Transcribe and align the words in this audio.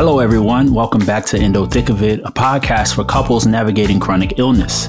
Hello, 0.00 0.18
everyone. 0.18 0.72
Welcome 0.72 1.04
back 1.04 1.26
to 1.26 1.38
Endo 1.38 1.66
Thick 1.66 1.90
of 1.90 2.02
It, 2.02 2.20
a 2.20 2.32
podcast 2.32 2.94
for 2.94 3.04
couples 3.04 3.44
navigating 3.44 4.00
chronic 4.00 4.38
illness. 4.38 4.88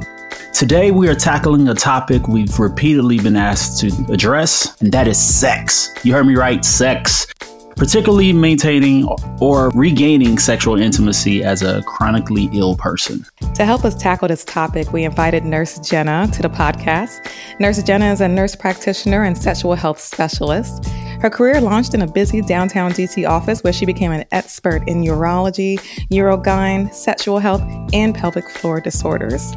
Today, 0.53 0.91
we 0.91 1.09
are 1.09 1.15
tackling 1.15 1.67
a 1.67 1.73
topic 1.73 2.29
we've 2.29 2.57
repeatedly 2.57 3.19
been 3.19 3.35
asked 3.35 3.81
to 3.81 3.87
address, 4.09 4.79
and 4.79 4.89
that 4.93 5.09
is 5.09 5.19
sex. 5.19 5.93
You 6.03 6.13
heard 6.13 6.27
me 6.27 6.35
right, 6.35 6.63
sex. 6.63 7.27
Particularly 7.75 8.33
maintaining 8.33 9.07
or 9.39 9.69
regaining 9.71 10.37
sexual 10.37 10.79
intimacy 10.79 11.43
as 11.43 11.61
a 11.61 11.81
chronically 11.83 12.49
ill 12.53 12.75
person. 12.75 13.25
To 13.55 13.65
help 13.65 13.83
us 13.85 13.95
tackle 13.95 14.27
this 14.27 14.45
topic, 14.45 14.91
we 14.93 15.03
invited 15.03 15.43
Nurse 15.45 15.79
Jenna 15.79 16.29
to 16.33 16.41
the 16.41 16.49
podcast. 16.49 17.29
Nurse 17.59 17.81
Jenna 17.83 18.11
is 18.11 18.21
a 18.21 18.27
nurse 18.27 18.55
practitioner 18.55 19.23
and 19.23 19.37
sexual 19.37 19.75
health 19.75 19.99
specialist. 19.99 20.85
Her 21.21 21.29
career 21.29 21.61
launched 21.61 21.93
in 21.93 22.01
a 22.01 22.07
busy 22.07 22.41
downtown 22.41 22.91
DC 22.91 23.29
office 23.29 23.63
where 23.63 23.73
she 23.73 23.85
became 23.85 24.11
an 24.11 24.25
expert 24.31 24.87
in 24.87 25.03
urology, 25.03 25.77
urogyne, 26.09 26.91
sexual 26.93 27.37
health, 27.37 27.61
and 27.93 28.15
pelvic 28.15 28.49
floor 28.49 28.81
disorders. 28.81 29.53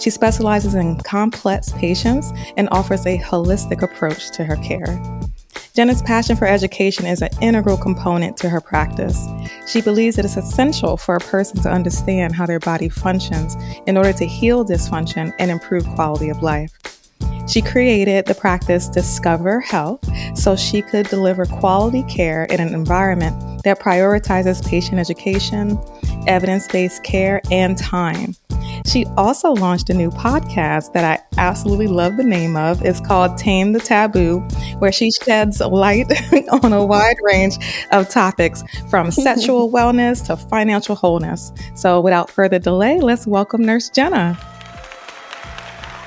She 0.00 0.10
specializes 0.10 0.74
in 0.74 0.96
complex 0.96 1.72
patients 1.72 2.32
and 2.56 2.68
offers 2.72 3.06
a 3.06 3.18
holistic 3.18 3.82
approach 3.82 4.30
to 4.32 4.44
her 4.44 4.56
care. 4.56 5.02
Jenna's 5.74 6.02
passion 6.02 6.36
for 6.36 6.46
education 6.46 7.06
is 7.06 7.22
an 7.22 7.30
integral 7.40 7.76
component 7.76 8.36
to 8.38 8.48
her 8.48 8.60
practice. 8.60 9.26
She 9.66 9.80
believes 9.80 10.18
it 10.18 10.24
is 10.24 10.36
essential 10.36 10.96
for 10.96 11.14
a 11.14 11.20
person 11.20 11.62
to 11.62 11.70
understand 11.70 12.34
how 12.34 12.46
their 12.46 12.60
body 12.60 12.88
functions 12.88 13.56
in 13.86 13.96
order 13.96 14.12
to 14.12 14.26
heal 14.26 14.64
dysfunction 14.64 15.32
and 15.38 15.50
improve 15.50 15.86
quality 15.94 16.28
of 16.28 16.42
life. 16.42 16.72
She 17.48 17.60
created 17.60 18.26
the 18.26 18.34
practice 18.34 18.88
DiscovHER 18.88 19.64
Health 19.64 20.04
so 20.38 20.54
she 20.56 20.80
could 20.80 21.08
deliver 21.08 21.44
quality 21.44 22.02
care 22.04 22.44
in 22.44 22.60
an 22.60 22.72
environment 22.74 23.62
that 23.64 23.80
prioritizes 23.80 24.66
patient 24.66 24.98
education, 24.98 25.78
evidence 26.26 26.68
based 26.68 27.02
care, 27.02 27.40
and 27.50 27.76
time. 27.76 28.36
She 28.86 29.06
also 29.16 29.52
launched 29.52 29.90
a 29.90 29.94
new 29.94 30.10
podcast 30.10 30.92
that 30.92 31.04
I 31.04 31.40
absolutely 31.40 31.86
love 31.86 32.16
the 32.16 32.24
name 32.24 32.56
of. 32.56 32.82
It's 32.84 33.00
called 33.00 33.38
Tame 33.38 33.72
the 33.72 33.80
Taboo, 33.80 34.40
where 34.78 34.92
she 34.92 35.10
sheds 35.10 35.60
light 35.60 36.06
on 36.62 36.72
a 36.72 36.84
wide 36.84 37.16
range 37.22 37.56
of 37.90 38.08
topics 38.08 38.62
from 38.90 39.10
sexual 39.12 39.70
wellness 39.70 40.26
to 40.26 40.36
financial 40.36 40.94
wholeness. 40.94 41.52
So, 41.74 42.00
without 42.00 42.30
further 42.30 42.58
delay, 42.58 43.00
let's 43.00 43.26
welcome 43.26 43.62
Nurse 43.62 43.88
Jenna. 43.88 44.38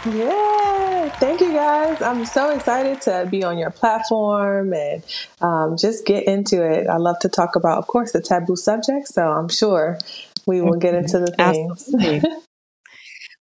Yeah, 0.06 1.09
thank 1.18 1.42
you 1.42 1.52
guys. 1.52 2.00
I'm 2.02 2.26
so 2.26 2.52
excited 2.52 3.02
to 3.02 3.28
be 3.30 3.44
on 3.44 3.58
your 3.58 3.72
platform 3.72 4.73
and 4.73 5.03
um, 5.42 5.78
just 5.78 6.06
get 6.06 6.26
into 6.26 6.64
it. 6.64 6.88
I 6.88 6.98
love 6.98 7.18
to 7.20 7.30
talk 7.30 7.56
about, 7.56 7.80
of 7.80 7.88
course, 7.88 8.12
the 8.12 8.22
taboo 8.22 8.56
subject, 8.56 9.08
so 9.08 9.31
I'm 9.31 9.50
sure 9.50 9.98
we 10.46 10.62
will 10.62 10.78
get 10.78 10.94
into 10.94 11.20
the 11.20 11.28
things. 11.31 11.90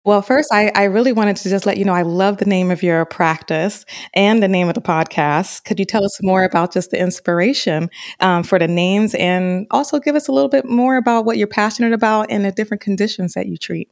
Well, 0.05 0.21
first, 0.21 0.53
I, 0.53 0.71
I 0.75 0.85
really 0.85 1.13
wanted 1.13 1.37
to 1.37 1.49
just 1.49 1.65
let 1.65 1.79
you 1.79 1.87
know 1.87 1.95
I 1.95 2.03
love 2.03 2.37
the 2.37 2.45
name 2.45 2.71
of 2.71 2.83
your 2.83 3.07
practice 3.07 3.87
and 4.13 4.43
the 4.43 4.49
name 4.49 4.69
of 4.69 4.75
the 4.75 4.83
podcast. 4.83 5.65
Could 5.65 5.79
you 5.79 5.87
tell 5.87 6.05
us 6.05 6.23
more 6.23 6.45
about 6.45 6.75
just 6.75 6.91
the 6.91 7.01
inspiration 7.01 7.89
um, 8.21 8.43
for 8.43 8.59
the 8.59 8.69
names 8.69 9.15
and 9.15 9.67
also 9.71 9.99
give 9.99 10.15
us 10.15 10.29
a 10.29 10.33
little 10.33 10.51
bit 10.51 10.67
more 10.67 10.97
about 10.99 11.25
what 11.25 11.39
you're 11.39 11.47
passionate 11.47 11.95
about 11.95 12.27
and 12.31 12.45
the 12.45 12.53
different 12.53 12.83
conditions 12.83 13.33
that 13.33 13.47
you 13.47 13.57
treat? 13.57 13.89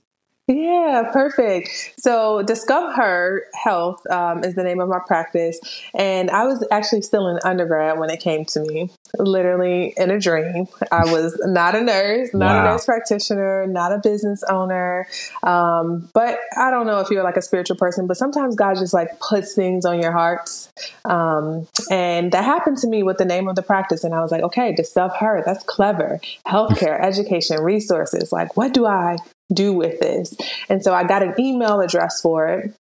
Yeah, 0.53 1.11
perfect. 1.13 1.69
So, 1.99 2.43
DiscovHER 2.45 3.41
Health 3.55 4.07
um, 4.11 4.45
is 4.45 4.55
the 4.55 4.63
name 4.63 4.81
of 4.81 4.89
my 4.89 4.99
practice. 5.07 5.59
And 5.95 6.31
I 6.31 6.45
was 6.45 6.67
actually 6.71 7.03
still 7.03 7.29
in 7.29 7.39
undergrad 7.45 7.99
when 7.99 8.11
it 8.11 8.21
came 8.21 8.45
to 8.47 8.61
me, 8.61 8.91
literally 9.19 9.95
in 9.97 10.11
a 10.11 10.21
dream. 10.21 10.67
I 10.91 11.11
was 11.11 11.41
not 11.45 11.75
a 11.75 11.81
nurse, 11.81 12.35
not 12.35 12.57
wow. 12.57 12.61
a 12.61 12.73
nurse 12.73 12.85
practitioner, 12.85 13.67
not 13.67 13.93
a 13.93 13.99
business 13.99 14.43
owner. 14.49 15.07
Um, 15.43 16.11
but 16.13 16.39
I 16.57 16.71
don't 16.71 16.87
know 16.87 17.01
if 17.01 17.11
you're 17.11 17.25
like 17.25 17.37
a 17.37 17.43
spiritual 17.43 17.77
person, 17.77 18.07
but 18.07 18.17
sometimes 18.17 18.55
God 18.55 18.77
just 18.77 18.93
like 18.93 19.21
puts 19.21 19.55
things 19.55 19.85
on 19.87 20.03
your 20.03 20.13
hearts. 20.13 20.71
Um, 21.05 21.67
and 21.91 22.33
that 22.33 22.45
happened 22.45 22.79
to 22.79 22.89
me 22.89 23.03
with 23.03 23.19
the 23.19 23.25
name 23.25 23.49
of 23.49 23.57
the 23.57 23.63
practice. 23.63 24.05
And 24.05 24.15
I 24.15 24.21
was 24.21 24.31
like, 24.31 24.43
okay, 24.43 24.75
Discover 24.75 25.15
Her, 25.15 25.43
that's 25.45 25.65
clever. 25.65 26.21
Healthcare, 26.47 27.01
education, 27.03 27.61
resources. 27.63 28.33
Like, 28.33 28.57
what 28.57 28.75
do 28.75 28.87
I 28.87 29.17
do 29.53 29.73
with 29.73 30.01
this? 30.01 30.37
And 30.69 30.83
so 30.83 30.93
I 30.93 31.05
got 31.05 31.23
an 31.23 31.35
email 31.39 31.81
address 31.81 32.21
for 32.21 32.49
it 32.49 32.75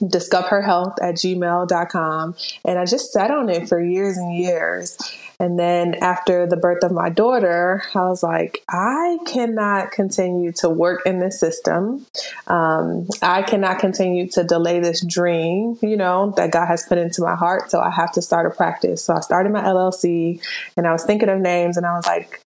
discovherhealth 0.00 0.94
at 1.02 1.14
gmail.com 1.14 2.34
and 2.64 2.78
i 2.78 2.84
just 2.84 3.12
sat 3.12 3.30
on 3.30 3.48
it 3.48 3.68
for 3.68 3.80
years 3.80 4.16
and 4.16 4.36
years. 4.36 4.96
And 5.38 5.58
then 5.58 5.96
after 5.96 6.46
the 6.46 6.56
birth 6.56 6.82
of 6.82 6.92
my 6.92 7.10
daughter 7.10 7.82
i 7.94 8.08
was 8.08 8.22
like 8.22 8.62
i 8.68 9.18
cannot 9.26 9.90
continue 9.90 10.52
to 10.52 10.68
work 10.68 11.02
in 11.06 11.18
this 11.18 11.40
system. 11.40 12.06
Um, 12.46 13.08
i 13.22 13.42
cannot 13.42 13.78
continue 13.78 14.28
to 14.30 14.44
delay 14.44 14.80
this 14.80 15.04
dream 15.04 15.78
you 15.82 15.96
know 15.96 16.32
that 16.36 16.52
god 16.52 16.66
has 16.66 16.84
put 16.86 16.98
into 16.98 17.22
my 17.22 17.34
heart. 17.34 17.70
So 17.70 17.80
i 17.80 17.90
have 17.90 18.12
to 18.12 18.22
start 18.22 18.46
a 18.46 18.50
practice. 18.50 19.04
So 19.04 19.14
i 19.14 19.20
started 19.20 19.52
my 19.52 19.62
llc 19.62 20.40
and 20.76 20.86
i 20.86 20.92
was 20.92 21.04
thinking 21.04 21.28
of 21.28 21.40
names 21.40 21.76
and 21.76 21.86
i 21.86 21.94
was 21.94 22.06
like 22.06 22.40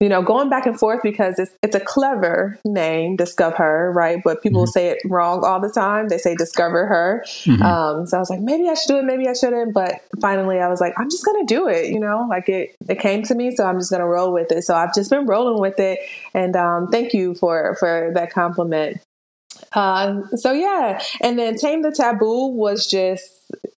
you 0.00 0.08
know, 0.08 0.22
going 0.22 0.50
back 0.50 0.66
and 0.66 0.78
forth 0.78 1.00
because 1.02 1.38
it's 1.38 1.52
it's 1.62 1.76
a 1.76 1.80
clever 1.80 2.58
name, 2.64 3.16
Discover 3.16 3.56
Her, 3.56 3.92
right? 3.92 4.20
But 4.22 4.42
people 4.42 4.62
mm-hmm. 4.62 4.70
say 4.70 4.88
it 4.88 4.98
wrong 5.04 5.44
all 5.44 5.60
the 5.60 5.70
time. 5.70 6.08
They 6.08 6.18
say 6.18 6.34
Discover 6.34 6.86
Her. 6.86 7.24
Mm-hmm. 7.26 7.62
Um, 7.62 8.06
so 8.06 8.16
I 8.16 8.20
was 8.20 8.28
like, 8.28 8.40
maybe 8.40 8.68
I 8.68 8.74
should 8.74 8.88
do 8.88 8.98
it, 8.98 9.04
maybe 9.04 9.28
I 9.28 9.34
shouldn't. 9.34 9.72
But 9.72 10.00
finally, 10.20 10.58
I 10.58 10.68
was 10.68 10.80
like, 10.80 10.94
I'm 10.98 11.08
just 11.08 11.24
gonna 11.24 11.46
do 11.46 11.68
it. 11.68 11.90
You 11.90 12.00
know, 12.00 12.26
like 12.28 12.48
it 12.48 12.74
it 12.88 12.98
came 12.98 13.22
to 13.24 13.34
me, 13.34 13.54
so 13.54 13.64
I'm 13.64 13.78
just 13.78 13.90
gonna 13.90 14.06
roll 14.06 14.32
with 14.32 14.50
it. 14.50 14.64
So 14.64 14.74
I've 14.74 14.94
just 14.94 15.10
been 15.10 15.26
rolling 15.26 15.60
with 15.60 15.78
it, 15.78 16.00
and 16.34 16.56
um, 16.56 16.88
thank 16.88 17.14
you 17.14 17.34
for 17.34 17.76
for 17.78 18.10
that 18.14 18.32
compliment. 18.32 18.98
Uh, 19.72 20.22
so 20.36 20.52
yeah, 20.52 21.02
and 21.20 21.38
then 21.38 21.56
Tame 21.56 21.82
the 21.82 21.92
Taboo 21.92 22.48
was 22.48 22.86
just 22.86 23.30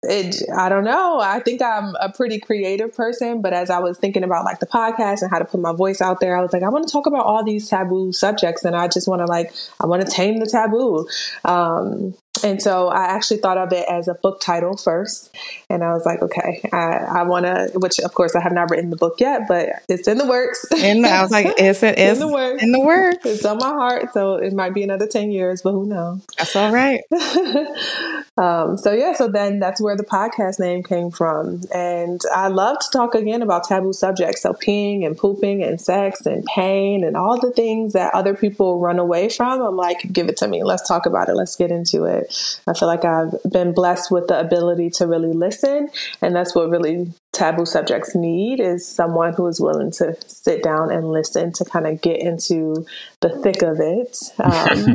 it, 0.02 0.42
I 0.54 0.68
don't 0.68 0.84
know. 0.84 1.20
I 1.20 1.40
think 1.40 1.62
I'm 1.62 1.94
a 2.00 2.12
pretty 2.12 2.38
creative 2.38 2.94
person, 2.94 3.40
but 3.40 3.52
as 3.52 3.70
I 3.70 3.78
was 3.78 3.98
thinking 3.98 4.22
about 4.22 4.44
like 4.44 4.60
the 4.60 4.66
podcast 4.66 5.22
and 5.22 5.30
how 5.30 5.38
to 5.38 5.44
put 5.44 5.60
my 5.60 5.72
voice 5.72 6.00
out 6.00 6.20
there, 6.20 6.36
I 6.36 6.42
was 6.42 6.52
like, 6.52 6.62
I 6.62 6.68
want 6.68 6.86
to 6.86 6.92
talk 6.92 7.06
about 7.06 7.24
all 7.24 7.44
these 7.44 7.68
taboo 7.68 8.12
subjects, 8.12 8.64
and 8.64 8.76
I 8.76 8.88
just 8.88 9.08
want 9.08 9.20
to 9.20 9.26
like, 9.26 9.52
I 9.80 9.86
want 9.86 10.04
to 10.04 10.10
tame 10.10 10.38
the 10.38 10.46
taboo. 10.46 11.08
Um, 11.44 12.14
and 12.44 12.62
so 12.62 12.88
I 12.88 13.04
actually 13.04 13.38
thought 13.38 13.56
of 13.56 13.72
it 13.72 13.86
as 13.88 14.06
a 14.06 14.14
book 14.14 14.40
title 14.40 14.76
first. 14.76 15.34
And 15.70 15.82
I 15.82 15.94
was 15.94 16.04
like, 16.04 16.20
okay, 16.20 16.60
I, 16.72 17.20
I 17.20 17.22
want 17.22 17.46
to, 17.46 17.70
which 17.78 17.98
of 18.00 18.12
course 18.12 18.36
I 18.36 18.40
have 18.40 18.52
not 18.52 18.70
written 18.70 18.90
the 18.90 18.96
book 18.96 19.18
yet, 19.18 19.48
but 19.48 19.70
it's 19.88 20.06
in 20.06 20.18
the 20.18 20.26
works. 20.26 20.66
And 20.76 21.06
I 21.06 21.22
was 21.22 21.30
like, 21.30 21.58
is 21.58 21.82
it 21.82 21.98
is 21.98 22.20
in 22.20 22.26
the 22.28 22.32
works? 22.32 22.62
In 22.62 22.72
the 22.72 22.80
works. 22.80 23.24
It's 23.24 23.44
on 23.46 23.56
my 23.56 23.68
heart. 23.68 24.12
So 24.12 24.34
it 24.34 24.52
might 24.52 24.74
be 24.74 24.82
another 24.82 25.06
10 25.06 25.30
years, 25.30 25.62
but 25.62 25.72
who 25.72 25.86
knows? 25.86 26.22
That's 26.36 26.54
all 26.54 26.70
right. 26.70 27.00
um, 28.36 28.76
so 28.76 28.92
yeah, 28.92 29.14
so 29.14 29.28
then 29.28 29.58
that's 29.58 29.80
where 29.80 29.96
the 29.96 30.04
podcast 30.04 30.60
name 30.60 30.82
came 30.82 31.10
from. 31.10 31.62
And 31.74 32.20
I 32.34 32.48
love 32.48 32.78
to 32.78 32.88
talk 32.92 33.14
again 33.14 33.40
about 33.40 33.64
taboo 33.64 33.94
subjects. 33.94 34.42
So 34.42 34.52
peeing 34.52 35.06
and 35.06 35.16
pooping 35.16 35.62
and 35.62 35.80
sex 35.80 36.26
and 36.26 36.44
pain 36.44 37.04
and 37.04 37.16
all 37.16 37.40
the 37.40 37.52
things 37.52 37.94
that 37.94 38.14
other 38.14 38.34
people 38.34 38.80
run 38.80 38.98
away 38.98 39.30
from. 39.30 39.62
I'm 39.62 39.76
like, 39.76 40.12
give 40.12 40.28
it 40.28 40.36
to 40.38 40.48
me. 40.48 40.62
Let's 40.62 40.86
talk 40.86 41.06
about 41.06 41.30
it. 41.30 41.34
Let's 41.34 41.56
get 41.56 41.70
into 41.70 42.04
it. 42.04 42.33
I 42.66 42.74
feel 42.74 42.88
like 42.88 43.04
I've 43.04 43.34
been 43.50 43.72
blessed 43.72 44.10
with 44.10 44.28
the 44.28 44.38
ability 44.38 44.90
to 44.90 45.06
really 45.06 45.32
listen, 45.32 45.88
and 46.22 46.34
that's 46.34 46.54
what 46.54 46.70
really 46.70 47.12
taboo 47.32 47.66
subjects 47.66 48.14
need 48.14 48.60
is 48.60 48.86
someone 48.86 49.34
who 49.34 49.46
is 49.46 49.60
willing 49.60 49.90
to 49.90 50.16
sit 50.26 50.62
down 50.62 50.90
and 50.90 51.10
listen 51.10 51.52
to 51.52 51.64
kind 51.64 51.86
of 51.86 52.00
get 52.00 52.20
into 52.20 52.86
the 53.20 53.30
thick 53.40 53.62
of 53.62 53.80
it. 53.80 54.16
Um, 54.38 54.94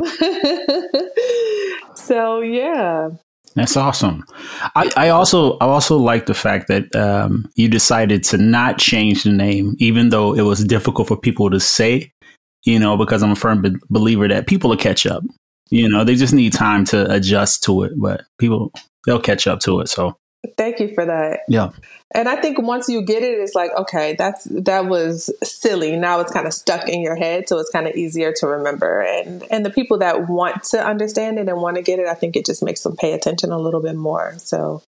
so 1.94 2.40
yeah. 2.40 3.10
That's 3.54 3.76
awesome. 3.76 4.24
I, 4.76 4.90
I, 4.96 5.08
also 5.08 5.58
I 5.58 5.66
also 5.66 5.96
like 5.96 6.26
the 6.26 6.34
fact 6.34 6.68
that 6.68 6.94
um, 6.94 7.50
you 7.56 7.68
decided 7.68 8.22
to 8.24 8.38
not 8.38 8.78
change 8.78 9.24
the 9.24 9.32
name, 9.32 9.74
even 9.78 10.10
though 10.10 10.34
it 10.34 10.42
was 10.42 10.64
difficult 10.64 11.08
for 11.08 11.16
people 11.16 11.50
to 11.50 11.60
say. 11.60 12.12
You 12.64 12.78
know, 12.78 12.96
because 12.98 13.22
I'm 13.22 13.30
a 13.30 13.36
firm 13.36 13.62
be- 13.62 13.76
believer 13.88 14.28
that 14.28 14.46
people 14.46 14.68
will 14.68 14.76
catch 14.76 15.06
up. 15.06 15.24
You 15.70 15.88
know, 15.88 16.04
they 16.04 16.16
just 16.16 16.34
need 16.34 16.52
time 16.52 16.84
to 16.86 17.10
adjust 17.10 17.62
to 17.64 17.84
it, 17.84 17.92
but 17.96 18.24
people 18.38 18.72
they'll 19.06 19.20
catch 19.20 19.46
up 19.46 19.60
to 19.60 19.80
it. 19.80 19.88
So 19.88 20.16
Thank 20.56 20.80
you 20.80 20.94
for 20.94 21.04
that. 21.04 21.40
Yeah. 21.48 21.70
And 22.14 22.28
I 22.28 22.36
think 22.36 22.60
once 22.60 22.88
you 22.88 23.02
get 23.02 23.22
it, 23.22 23.38
it's 23.38 23.54
like, 23.54 23.70
okay, 23.76 24.14
that's 24.18 24.44
that 24.44 24.86
was 24.86 25.30
silly. 25.42 25.96
Now 25.96 26.20
it's 26.20 26.32
kind 26.32 26.46
of 26.46 26.54
stuck 26.54 26.88
in 26.88 27.02
your 27.02 27.14
head, 27.14 27.48
so 27.48 27.58
it's 27.58 27.70
kind 27.70 27.86
of 27.86 27.94
easier 27.94 28.32
to 28.38 28.46
remember. 28.46 29.00
And 29.00 29.44
and 29.50 29.64
the 29.64 29.70
people 29.70 29.98
that 29.98 30.28
want 30.28 30.64
to 30.64 30.84
understand 30.84 31.38
it 31.38 31.48
and 31.48 31.60
want 31.60 31.76
to 31.76 31.82
get 31.82 31.98
it, 31.98 32.06
I 32.06 32.14
think 32.14 32.36
it 32.36 32.46
just 32.46 32.62
makes 32.62 32.82
them 32.82 32.96
pay 32.96 33.12
attention 33.12 33.52
a 33.52 33.58
little 33.58 33.82
bit 33.82 33.96
more. 33.96 34.34
So 34.38 34.82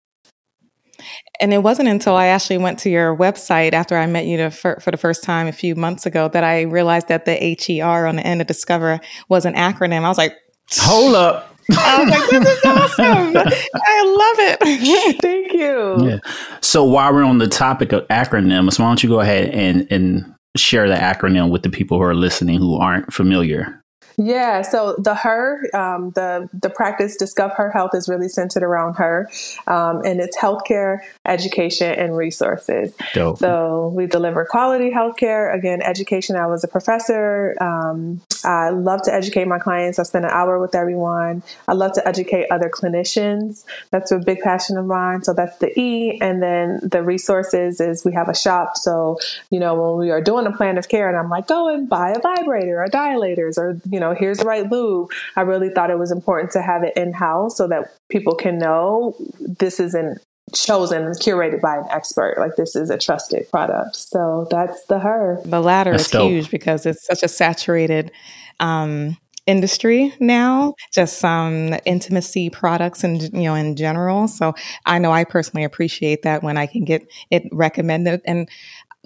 and 1.40 1.54
it 1.54 1.64
wasn't 1.64 1.90
until 1.90 2.16
I 2.16 2.28
actually 2.28 2.60
went 2.60 2.80
to 2.80 2.90
your 2.90 3.16
website 3.16 3.74
after 3.74 3.98
I 3.98 4.06
met 4.06 4.26
you 4.26 4.38
to, 4.38 4.52
for, 4.52 4.80
for, 4.80 4.92
the 4.92 4.98
first 4.98 5.24
time 5.24 5.48
a 5.48 5.52
few 5.52 5.76
months 5.76 6.06
ago 6.06 6.28
that 6.28 6.44
I 6.44 6.62
realized 6.62 7.08
that 7.08 7.26
the 7.26 7.58
HER 7.60 8.06
on 8.06 8.18
the 8.18 8.26
end 8.26 8.42
of 8.42 8.48
Discover 8.48 9.00
was 9.28 9.46
an 9.46 9.56
acronym. 9.56 10.04
I 10.04 10.10
was 10.10 10.20
like, 10.20 10.38
Hold 10.80 11.16
up. 11.16 11.48
Oh 11.72 11.76
I 11.78 12.04
was 12.04 12.10
like, 12.10 12.30
this 12.30 12.58
is 12.58 12.66
awesome. 12.66 13.38
I 13.76 14.04
love 14.04 14.62
it. 14.62 15.22
Thank 15.22 15.54
you. 15.54 16.10
Yeah. 16.10 16.18
So 16.62 16.84
while 16.84 17.14
we're 17.14 17.24
on 17.24 17.38
the 17.38 17.48
topic 17.48 17.94
of 17.94 18.08
acronyms, 18.10 18.80
why 18.80 18.88
don't 18.88 19.02
you 19.02 19.10
go 19.10 19.20
ahead 19.22 19.50
and, 19.50 19.88
and 19.90 20.34
share 20.58 20.90
the 20.90 20.96
acronym 20.96 21.50
with 21.50 21.64
the 21.64 21.70
people 21.70 21.98
who 21.98 22.04
are 22.04 22.16
listening 22.16 22.60
who 22.60 22.76
aren't 22.76 23.14
familiar? 23.14 23.81
Yeah, 24.24 24.62
so 24.62 24.96
the 25.00 25.16
her, 25.16 25.68
um, 25.74 26.12
the 26.12 26.48
the 26.54 26.70
practice 26.70 27.18
DiscovHER 27.20 27.74
Health 27.74 27.96
is 27.96 28.08
really 28.08 28.30
centered 28.30 28.62
around 28.62 28.96
her, 28.96 29.28
um, 29.66 30.04
and 30.06 30.20
it's 30.20 30.38
healthcare, 30.38 31.00
education, 31.26 31.92
and 31.92 32.16
resources. 32.16 32.94
Dope. 33.14 33.40
So 33.40 33.92
we 33.96 34.06
deliver 34.06 34.46
quality 34.46 34.92
healthcare. 34.92 35.56
Again, 35.56 35.82
education. 35.82 36.36
I 36.36 36.46
was 36.46 36.64
a 36.64 36.68
professor. 36.68 37.56
Um, 37.60 38.22
I 38.46 38.70
love 38.70 39.02
to 39.04 39.14
educate 39.14 39.48
my 39.48 39.58
clients. 39.58 39.98
I 39.98 40.04
spend 40.04 40.26
an 40.26 40.32
hour 40.32 40.60
with 40.60 40.76
everyone. 40.76 41.42
I 41.68 41.74
love 41.74 41.94
to 41.94 42.08
educate 42.08 42.46
other 42.52 42.70
clinicians. 42.70 43.66
That's 43.90 44.12
a 44.12 44.20
big 44.20 44.42
passion 44.42 44.78
of 44.78 44.86
mine. 44.86 45.24
So 45.24 45.34
that's 45.34 45.58
the 45.58 45.78
E, 45.80 46.20
and 46.22 46.44
then 46.44 46.80
the 46.84 47.02
resources 47.02 47.82
is 47.82 48.06
we 48.06 48.14
have 48.14 48.30
a 48.30 48.36
shop. 48.36 48.78
So 48.78 49.18
you 49.50 49.60
know 49.60 49.74
when 49.74 49.98
we 49.98 50.12
are 50.12 50.22
doing 50.22 50.46
a 50.46 50.52
plan 50.52 50.78
of 50.78 50.90
care, 50.90 51.10
and 51.10 51.18
I'm 51.18 51.30
like, 51.30 51.48
go 51.48 51.74
and 51.74 51.90
buy 51.90 52.12
a 52.12 52.20
vibrator 52.20 52.84
or 52.84 52.88
dilators 52.88 53.58
or 53.58 53.82
you 53.90 54.00
know, 54.00 54.11
here's 54.14 54.40
the 54.40 54.46
right 54.46 54.70
lube. 54.70 55.10
I 55.36 55.42
really 55.42 55.70
thought 55.70 55.90
it 55.90 56.00
was 56.00 56.12
important 56.12 56.52
to 56.52 56.62
have 56.62 56.84
it 56.84 56.94
in 56.96 57.14
house 57.14 57.58
so 57.58 57.68
that 57.68 57.92
people 58.10 58.36
can 58.36 58.58
know 58.58 59.16
this 59.40 59.80
isn't 59.80 60.20
chosen 60.54 61.04
curated 61.14 61.62
by 61.62 61.78
an 61.78 61.86
expert. 61.90 62.36
Like 62.38 62.56
this 62.56 62.76
is 62.76 62.90
a 62.90 62.98
trusted 62.98 63.50
product. 63.50 63.96
So 63.96 64.48
that's 64.50 64.86
the 64.86 65.00
her. 65.00 65.42
The 65.46 65.62
latter 65.62 65.92
that's 65.92 66.06
is 66.06 66.12
dope. 66.12 66.30
huge 66.30 66.52
because 66.52 66.86
it's 66.86 67.06
such 67.06 67.24
a 67.24 67.28
saturated 67.28 68.12
um, 68.60 69.18
industry 69.48 70.14
now 70.20 70.76
just 70.94 71.18
some 71.18 71.76
intimacy 71.86 72.50
products 72.50 73.04
and 73.04 73.24
you 73.34 73.44
know 73.44 73.56
in 73.56 73.76
general 73.76 74.28
so 74.28 74.54
i 74.86 75.00
know 75.00 75.12
i 75.12 75.24
personally 75.24 75.64
appreciate 75.64 76.22
that 76.22 76.44
when 76.44 76.58
i 76.58 76.68
can 76.68 76.86
get 76.86 77.06
it 77.32 77.44
recommended 77.52 78.22
and 78.26 78.48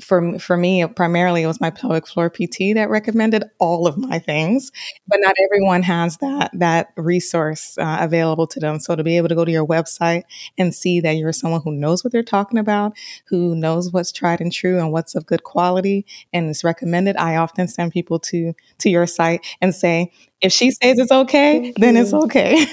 for 0.02 0.38
for 0.40 0.58
me 0.58 0.86
primarily 0.88 1.44
it 1.44 1.48
was 1.48 1.62
my 1.62 1.70
pelvic 1.70 2.06
floor 2.06 2.30
PT 2.30 2.74
that 2.74 2.90
recommended 2.90 3.46
all 3.60 3.88
of 3.88 3.98
my 3.98 4.20
things 4.20 4.72
but 5.08 5.20
not 5.22 5.36
everyone 5.44 5.84
has 5.84 6.18
that 6.18 6.52
that 6.54 6.92
resource 6.98 7.78
uh, 7.78 7.98
available 8.02 8.46
to 8.46 8.60
them 8.60 8.78
so 8.80 8.96
to 8.96 9.04
be 9.04 9.16
able 9.16 9.30
to 9.30 9.36
go 9.36 9.46
to 9.46 9.52
your 9.52 9.66
website 9.66 10.24
and 10.58 10.76
see 10.76 11.00
that 11.00 11.14
you're 11.14 11.32
someone 11.32 11.62
who 11.62 11.72
knows 11.72 12.04
what 12.04 12.12
they're 12.12 12.24
talking 12.24 12.60
about 12.60 12.94
who 13.26 13.56
knows 13.56 13.92
what's 13.92 14.12
tried 14.12 14.42
and 14.42 14.52
true 14.52 14.80
and 14.80 14.92
what's 14.92 15.16
of 15.16 15.26
good 15.26 15.44
quality 15.44 16.06
and 16.34 16.50
is 16.50 16.64
recommended 16.64 17.16
I 17.16 17.38
often 17.38 17.68
send 17.68 17.94
people 17.94 18.20
to 18.20 18.54
to 18.80 18.90
your 18.90 19.08
site 19.08 19.46
and 19.62 19.74
say 19.74 20.12
if 20.42 20.52
she 20.52 20.72
says 20.72 21.00
it's 21.00 21.12
okay 21.12 21.62
Thank 21.62 21.80
then 21.80 21.96
you. 21.96 22.02
it's 22.02 22.14
okay 22.14 22.66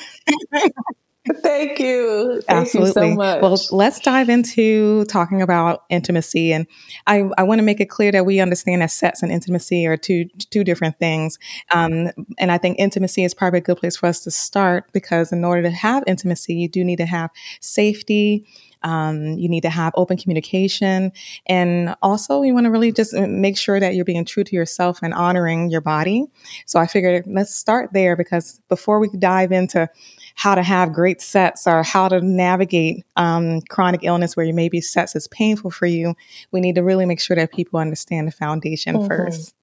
Thank 1.42 1.78
you. 1.78 2.42
Thank 2.46 2.66
Absolutely. 2.66 2.88
You 2.88 3.12
so 3.12 3.16
much. 3.16 3.42
well, 3.42 3.56
let's 3.70 4.00
dive 4.00 4.28
into 4.28 5.04
talking 5.04 5.40
about 5.40 5.84
intimacy. 5.88 6.52
And 6.52 6.66
I, 7.06 7.28
I 7.38 7.44
want 7.44 7.60
to 7.60 7.62
make 7.62 7.80
it 7.80 7.88
clear 7.88 8.10
that 8.10 8.26
we 8.26 8.40
understand 8.40 8.82
that 8.82 8.90
sex 8.90 9.22
and 9.22 9.30
intimacy 9.30 9.86
are 9.86 9.96
two 9.96 10.24
two 10.50 10.64
different 10.64 10.98
things. 10.98 11.38
Um, 11.70 12.10
and 12.38 12.50
I 12.50 12.58
think 12.58 12.80
intimacy 12.80 13.22
is 13.22 13.34
probably 13.34 13.58
a 13.58 13.62
good 13.62 13.76
place 13.76 13.96
for 13.96 14.06
us 14.06 14.24
to 14.24 14.32
start 14.32 14.92
because 14.92 15.30
in 15.30 15.44
order 15.44 15.62
to 15.62 15.70
have 15.70 16.02
intimacy, 16.08 16.54
you 16.54 16.68
do 16.68 16.82
need 16.82 16.96
to 16.96 17.06
have 17.06 17.30
safety. 17.60 18.44
Um, 18.82 19.38
you 19.38 19.48
need 19.48 19.60
to 19.60 19.70
have 19.70 19.92
open 19.96 20.16
communication. 20.16 21.12
And 21.46 21.94
also, 22.02 22.42
you 22.42 22.52
want 22.52 22.64
to 22.64 22.70
really 22.72 22.90
just 22.90 23.14
make 23.14 23.56
sure 23.56 23.78
that 23.78 23.94
you're 23.94 24.04
being 24.04 24.24
true 24.24 24.42
to 24.42 24.56
yourself 24.56 24.98
and 25.02 25.14
honoring 25.14 25.70
your 25.70 25.80
body. 25.80 26.26
So 26.66 26.80
I 26.80 26.88
figured 26.88 27.24
let's 27.28 27.54
start 27.54 27.92
there 27.92 28.16
because 28.16 28.60
before 28.68 28.98
we 28.98 29.08
dive 29.16 29.52
into 29.52 29.88
how 30.34 30.54
to 30.54 30.62
have 30.62 30.92
great 30.92 31.20
sets 31.20 31.66
or 31.66 31.82
how 31.82 32.08
to 32.08 32.20
navigate 32.20 33.04
um, 33.16 33.60
chronic 33.68 34.00
illness 34.04 34.36
where 34.36 34.52
maybe 34.52 34.80
sets 34.80 35.14
is 35.14 35.28
painful 35.28 35.70
for 35.70 35.86
you, 35.86 36.14
we 36.50 36.60
need 36.60 36.74
to 36.74 36.82
really 36.82 37.06
make 37.06 37.20
sure 37.20 37.36
that 37.36 37.52
people 37.52 37.78
understand 37.78 38.28
the 38.28 38.32
foundation 38.32 38.96
mm-hmm. 38.96 39.08
first. 39.08 39.54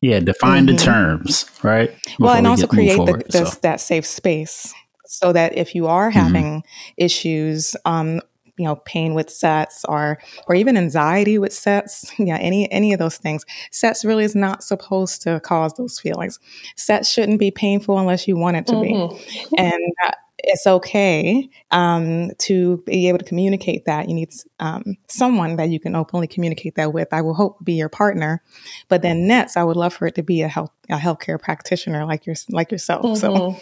Yeah, 0.00 0.20
define 0.20 0.66
mm-hmm. 0.66 0.76
the 0.76 0.82
terms, 0.82 1.50
right? 1.62 1.90
Before 2.04 2.26
well, 2.26 2.34
and 2.34 2.46
also 2.46 2.66
create 2.66 2.96
forward, 2.96 3.24
the, 3.28 3.40
the, 3.40 3.46
so. 3.46 3.58
that 3.62 3.80
safe 3.80 4.06
space 4.06 4.74
so 5.06 5.32
that 5.32 5.56
if 5.56 5.74
you 5.74 5.86
are 5.86 6.10
mm-hmm. 6.10 6.18
having 6.18 6.44
mm-hmm. 6.44 6.92
issues 6.96 7.76
um, 7.84 8.20
you 8.56 8.64
know 8.64 8.76
pain 8.84 9.14
with 9.14 9.30
sets 9.30 9.84
or 9.88 10.18
or 10.48 10.54
even 10.54 10.76
anxiety 10.76 11.38
with 11.38 11.52
sets 11.52 12.10
yeah 12.18 12.38
any 12.38 12.70
any 12.72 12.92
of 12.92 12.98
those 12.98 13.16
things 13.16 13.44
sets 13.70 14.04
really 14.04 14.24
is 14.24 14.34
not 14.34 14.62
supposed 14.62 15.22
to 15.22 15.40
cause 15.40 15.74
those 15.74 15.98
feelings 15.98 16.38
sets 16.76 17.10
shouldn't 17.10 17.38
be 17.38 17.50
painful 17.50 17.98
unless 17.98 18.26
you 18.26 18.36
want 18.36 18.56
it 18.56 18.66
to 18.66 18.74
mm-hmm. 18.74 19.16
be 19.16 19.48
and 19.58 19.92
uh, 20.04 20.10
it's 20.38 20.66
okay 20.66 21.48
um, 21.70 22.30
to 22.38 22.82
be 22.86 23.08
able 23.08 23.18
to 23.18 23.24
communicate 23.24 23.84
that. 23.86 24.08
You 24.08 24.14
need 24.14 24.32
um, 24.60 24.96
someone 25.08 25.56
that 25.56 25.70
you 25.70 25.80
can 25.80 25.96
openly 25.96 26.26
communicate 26.26 26.74
that 26.76 26.92
with. 26.92 27.08
I 27.12 27.22
will 27.22 27.34
hope 27.34 27.64
be 27.64 27.74
your 27.74 27.88
partner, 27.88 28.42
but 28.88 29.02
then 29.02 29.26
next, 29.26 29.56
I 29.56 29.64
would 29.64 29.76
love 29.76 29.94
for 29.94 30.06
it 30.06 30.14
to 30.16 30.22
be 30.22 30.42
a 30.42 30.48
health 30.48 30.70
a 30.88 30.96
healthcare 30.96 31.40
practitioner 31.40 32.04
like 32.04 32.26
your 32.26 32.36
like 32.50 32.70
yourself. 32.70 33.02
Mm-hmm. 33.02 33.16
So, 33.16 33.56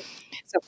so, 0.47 0.59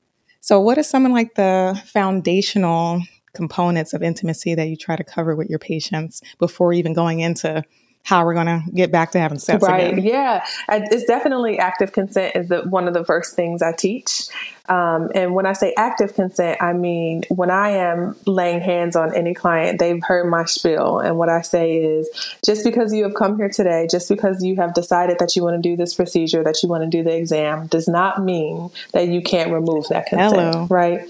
so 0.41 0.61
what 0.61 0.79
is 0.79 0.89
someone 0.89 1.13
like 1.13 1.35
the 1.35 1.81
foundational 1.87 3.03
components 3.37 3.93
of 3.93 4.03
intimacy 4.03 4.55
that 4.55 4.69
you 4.69 4.77
try 4.77 4.97
to 4.97 5.05
cover 5.05 5.37
with 5.37 5.49
your 5.49 5.59
patients 5.59 6.23
before 6.39 6.73
even 6.73 6.93
going 6.95 7.21
into 7.21 7.63
how 8.07 8.25
we're 8.25 8.35
going 8.35 8.47
to 8.47 8.63
get 8.73 8.93
back 8.93 9.11
to 9.11 9.19
having 9.19 9.39
sex 9.39 9.61
right 9.65 9.93
again. 9.93 10.05
yeah 10.05 10.47
it's 10.69 11.05
definitely 11.07 11.59
active 11.59 11.91
consent 11.91 12.37
is 12.37 12.49
the, 12.49 12.63
one 12.63 12.87
of 12.87 12.95
the 12.95 13.05
first 13.05 13.35
things 13.35 13.63
i 13.63 13.73
teach 13.73 14.29
um, 14.69 15.11
and 15.17 15.35
when 15.35 15.45
i 15.45 15.53
say 15.53 15.75
active 15.77 16.15
consent 16.15 16.57
i 16.63 16.73
mean 16.73 17.25
when 17.31 17.51
i 17.51 17.71
am 17.71 18.15
laying 18.25 18.61
hands 18.61 18.95
on 18.95 19.13
any 19.13 19.35
client 19.35 19.81
they've 19.81 20.05
heard 20.05 20.31
my 20.31 20.45
spiel 20.45 21.01
and 21.01 21.19
what 21.19 21.29
i 21.29 21.41
say 21.41 21.79
is 21.79 22.09
just 22.45 22.63
because 22.63 22.95
you 22.95 23.03
have 23.03 23.15
come 23.15 23.37
here 23.37 23.49
today 23.49 23.89
just 23.91 24.09
because 24.09 24.41
you 24.43 24.55
have 24.55 24.73
decided 24.73 25.19
that 25.19 25.35
you 25.35 25.43
want 25.43 25.61
to 25.61 25.69
do 25.69 25.77
this 25.77 25.93
procedure 25.93 26.45
that 26.45 26.63
you 26.63 26.69
want 26.69 26.85
to 26.85 26.89
do 26.89 27.03
the 27.03 27.17
exam 27.17 27.67
does 27.67 27.89
not 27.89 28.23
mean 28.23 28.71
that 28.93 29.09
you 29.09 29.21
can't 29.21 29.51
remove 29.51 29.85
that 29.89 30.07
consent 30.07 30.55
Hello. 30.55 30.67
right 30.71 31.01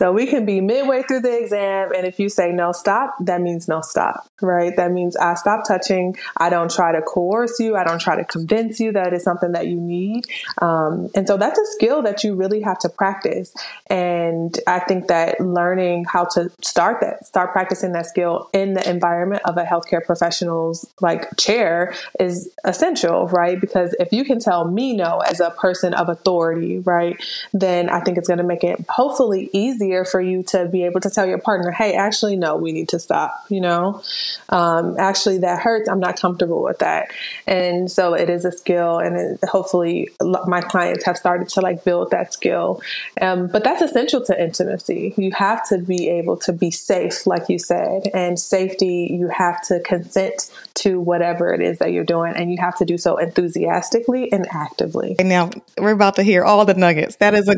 so 0.00 0.12
we 0.12 0.26
can 0.26 0.46
be 0.46 0.62
midway 0.62 1.02
through 1.02 1.20
the 1.20 1.38
exam, 1.38 1.92
and 1.94 2.06
if 2.06 2.18
you 2.18 2.30
say 2.30 2.52
no 2.52 2.72
stop, 2.72 3.14
that 3.20 3.42
means 3.42 3.68
no 3.68 3.82
stop, 3.82 4.26
right? 4.40 4.74
That 4.74 4.92
means 4.92 5.14
I 5.14 5.34
stop 5.34 5.68
touching. 5.68 6.16
I 6.38 6.48
don't 6.48 6.70
try 6.70 6.92
to 6.92 7.02
coerce 7.02 7.60
you. 7.60 7.76
I 7.76 7.84
don't 7.84 8.00
try 8.00 8.16
to 8.16 8.24
convince 8.24 8.80
you 8.80 8.92
that 8.92 9.12
it's 9.12 9.24
something 9.24 9.52
that 9.52 9.66
you 9.66 9.76
need. 9.76 10.24
Um, 10.62 11.10
and 11.14 11.26
so 11.26 11.36
that's 11.36 11.58
a 11.58 11.66
skill 11.72 12.00
that 12.04 12.24
you 12.24 12.34
really 12.34 12.62
have 12.62 12.78
to 12.78 12.88
practice. 12.88 13.54
And 13.90 14.58
I 14.66 14.78
think 14.78 15.08
that 15.08 15.38
learning 15.38 16.06
how 16.10 16.24
to 16.32 16.50
start 16.62 17.02
that, 17.02 17.26
start 17.26 17.52
practicing 17.52 17.92
that 17.92 18.06
skill 18.06 18.48
in 18.54 18.72
the 18.72 18.88
environment 18.88 19.42
of 19.44 19.58
a 19.58 19.64
healthcare 19.64 20.02
professional's 20.02 20.90
like 21.02 21.26
chair 21.36 21.94
is 22.18 22.50
essential, 22.64 23.28
right? 23.28 23.60
Because 23.60 23.94
if 24.00 24.12
you 24.12 24.24
can 24.24 24.40
tell 24.40 24.66
me 24.66 24.96
no 24.96 25.18
as 25.18 25.40
a 25.40 25.50
person 25.50 25.92
of 25.92 26.08
authority, 26.08 26.78
right, 26.78 27.22
then 27.52 27.90
I 27.90 28.00
think 28.00 28.16
it's 28.16 28.28
going 28.28 28.38
to 28.38 28.44
make 28.44 28.64
it 28.64 28.82
hopefully 28.88 29.50
easier 29.52 29.89
easier 29.90 30.04
for 30.04 30.20
you 30.20 30.42
to 30.44 30.66
be 30.66 30.84
able 30.84 31.00
to 31.00 31.10
tell 31.10 31.26
your 31.26 31.38
partner, 31.38 31.70
hey, 31.70 31.94
actually, 31.94 32.36
no, 32.36 32.56
we 32.56 32.72
need 32.72 32.88
to 32.90 32.98
stop, 32.98 33.44
you 33.48 33.60
know? 33.60 34.02
Um, 34.48 34.96
actually, 34.98 35.38
that 35.38 35.60
hurts. 35.60 35.88
I'm 35.88 36.00
not 36.00 36.20
comfortable 36.20 36.62
with 36.62 36.78
that. 36.78 37.08
And 37.46 37.90
so 37.90 38.14
it 38.14 38.30
is 38.30 38.44
a 38.44 38.52
skill, 38.52 38.98
and 38.98 39.16
it, 39.16 39.48
hopefully, 39.48 40.10
my 40.46 40.60
clients 40.60 41.04
have 41.04 41.16
started 41.16 41.48
to 41.50 41.60
like 41.60 41.84
build 41.84 42.10
that 42.12 42.32
skill. 42.32 42.82
Um, 43.20 43.48
but 43.48 43.64
that's 43.64 43.82
essential 43.82 44.24
to 44.26 44.42
intimacy. 44.42 45.14
You 45.16 45.32
have 45.32 45.68
to 45.68 45.78
be 45.78 46.08
able 46.08 46.36
to 46.38 46.52
be 46.52 46.70
safe, 46.70 47.26
like 47.26 47.48
you 47.48 47.58
said, 47.58 48.08
and 48.14 48.38
safety, 48.38 49.08
you 49.10 49.28
have 49.28 49.60
to 49.68 49.80
consent 49.80 50.50
to 50.74 51.00
whatever 51.00 51.52
it 51.52 51.60
is 51.60 51.78
that 51.78 51.92
you're 51.92 52.04
doing, 52.04 52.34
and 52.36 52.50
you 52.50 52.58
have 52.60 52.76
to 52.78 52.84
do 52.84 52.96
so 52.96 53.16
enthusiastically 53.16 54.32
and 54.32 54.46
actively. 54.50 55.16
And 55.18 55.28
now 55.28 55.50
we're 55.78 55.90
about 55.90 56.16
to 56.16 56.22
hear 56.22 56.44
all 56.44 56.64
the 56.64 56.74
nuggets. 56.74 57.16
That 57.16 57.34
is 57.34 57.48
a 57.48 57.56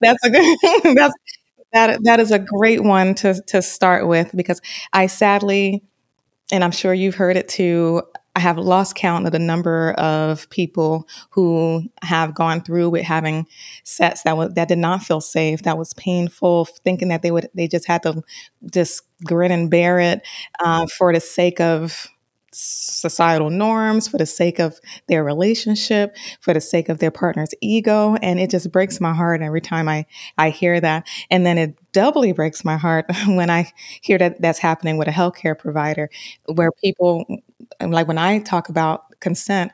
that's 0.00 0.24
a 0.24 0.30
good 0.30 0.58
that's 0.96 1.14
that 1.72 2.00
that 2.04 2.20
is 2.20 2.30
a 2.30 2.38
great 2.38 2.82
one 2.82 3.14
to 3.16 3.40
to 3.48 3.62
start 3.62 4.06
with 4.08 4.30
because 4.34 4.60
I 4.92 5.06
sadly, 5.06 5.82
and 6.52 6.64
I'm 6.64 6.70
sure 6.72 6.94
you've 6.94 7.16
heard 7.16 7.36
it 7.36 7.48
too. 7.48 8.02
I 8.36 8.40
have 8.40 8.58
lost 8.58 8.94
count 8.94 9.26
of 9.26 9.32
the 9.32 9.40
number 9.40 9.92
of 9.94 10.48
people 10.50 11.08
who 11.30 11.84
have 12.02 12.34
gone 12.34 12.62
through 12.62 12.90
with 12.90 13.04
having 13.04 13.46
sets 13.84 14.22
that 14.22 14.36
was 14.36 14.54
that 14.54 14.68
did 14.68 14.78
not 14.78 15.02
feel 15.02 15.20
safe, 15.20 15.62
that 15.64 15.78
was 15.78 15.94
painful, 15.94 16.66
thinking 16.84 17.08
that 17.08 17.22
they 17.22 17.32
would 17.32 17.48
they 17.54 17.68
just 17.68 17.86
had 17.88 18.02
to 18.04 18.22
just 18.72 19.02
grin 19.24 19.52
and 19.52 19.70
bear 19.70 19.98
it 20.00 20.22
uh, 20.60 20.86
for 20.86 21.12
the 21.12 21.20
sake 21.20 21.60
of 21.60 22.08
societal 22.52 23.50
norms, 23.50 24.08
for 24.08 24.18
the 24.18 24.26
sake 24.26 24.58
of 24.58 24.78
their 25.08 25.24
relationship, 25.24 26.16
for 26.40 26.54
the 26.54 26.60
sake 26.60 26.88
of 26.88 26.98
their 26.98 27.10
partner's 27.10 27.50
ego. 27.60 28.16
And 28.22 28.40
it 28.40 28.50
just 28.50 28.72
breaks 28.72 29.00
my 29.00 29.12
heart 29.14 29.42
every 29.42 29.60
time 29.60 29.88
I, 29.88 30.06
I 30.36 30.50
hear 30.50 30.80
that. 30.80 31.06
And 31.30 31.44
then 31.44 31.58
it 31.58 31.78
doubly 31.92 32.32
breaks 32.32 32.64
my 32.64 32.76
heart 32.76 33.06
when 33.26 33.50
I 33.50 33.70
hear 34.00 34.18
that 34.18 34.40
that's 34.40 34.58
happening 34.58 34.96
with 34.96 35.08
a 35.08 35.12
healthcare 35.12 35.58
provider 35.58 36.10
where 36.46 36.70
people, 36.72 37.24
like 37.80 38.08
when 38.08 38.18
I 38.18 38.40
talk 38.40 38.68
about 38.68 39.18
consent, 39.20 39.72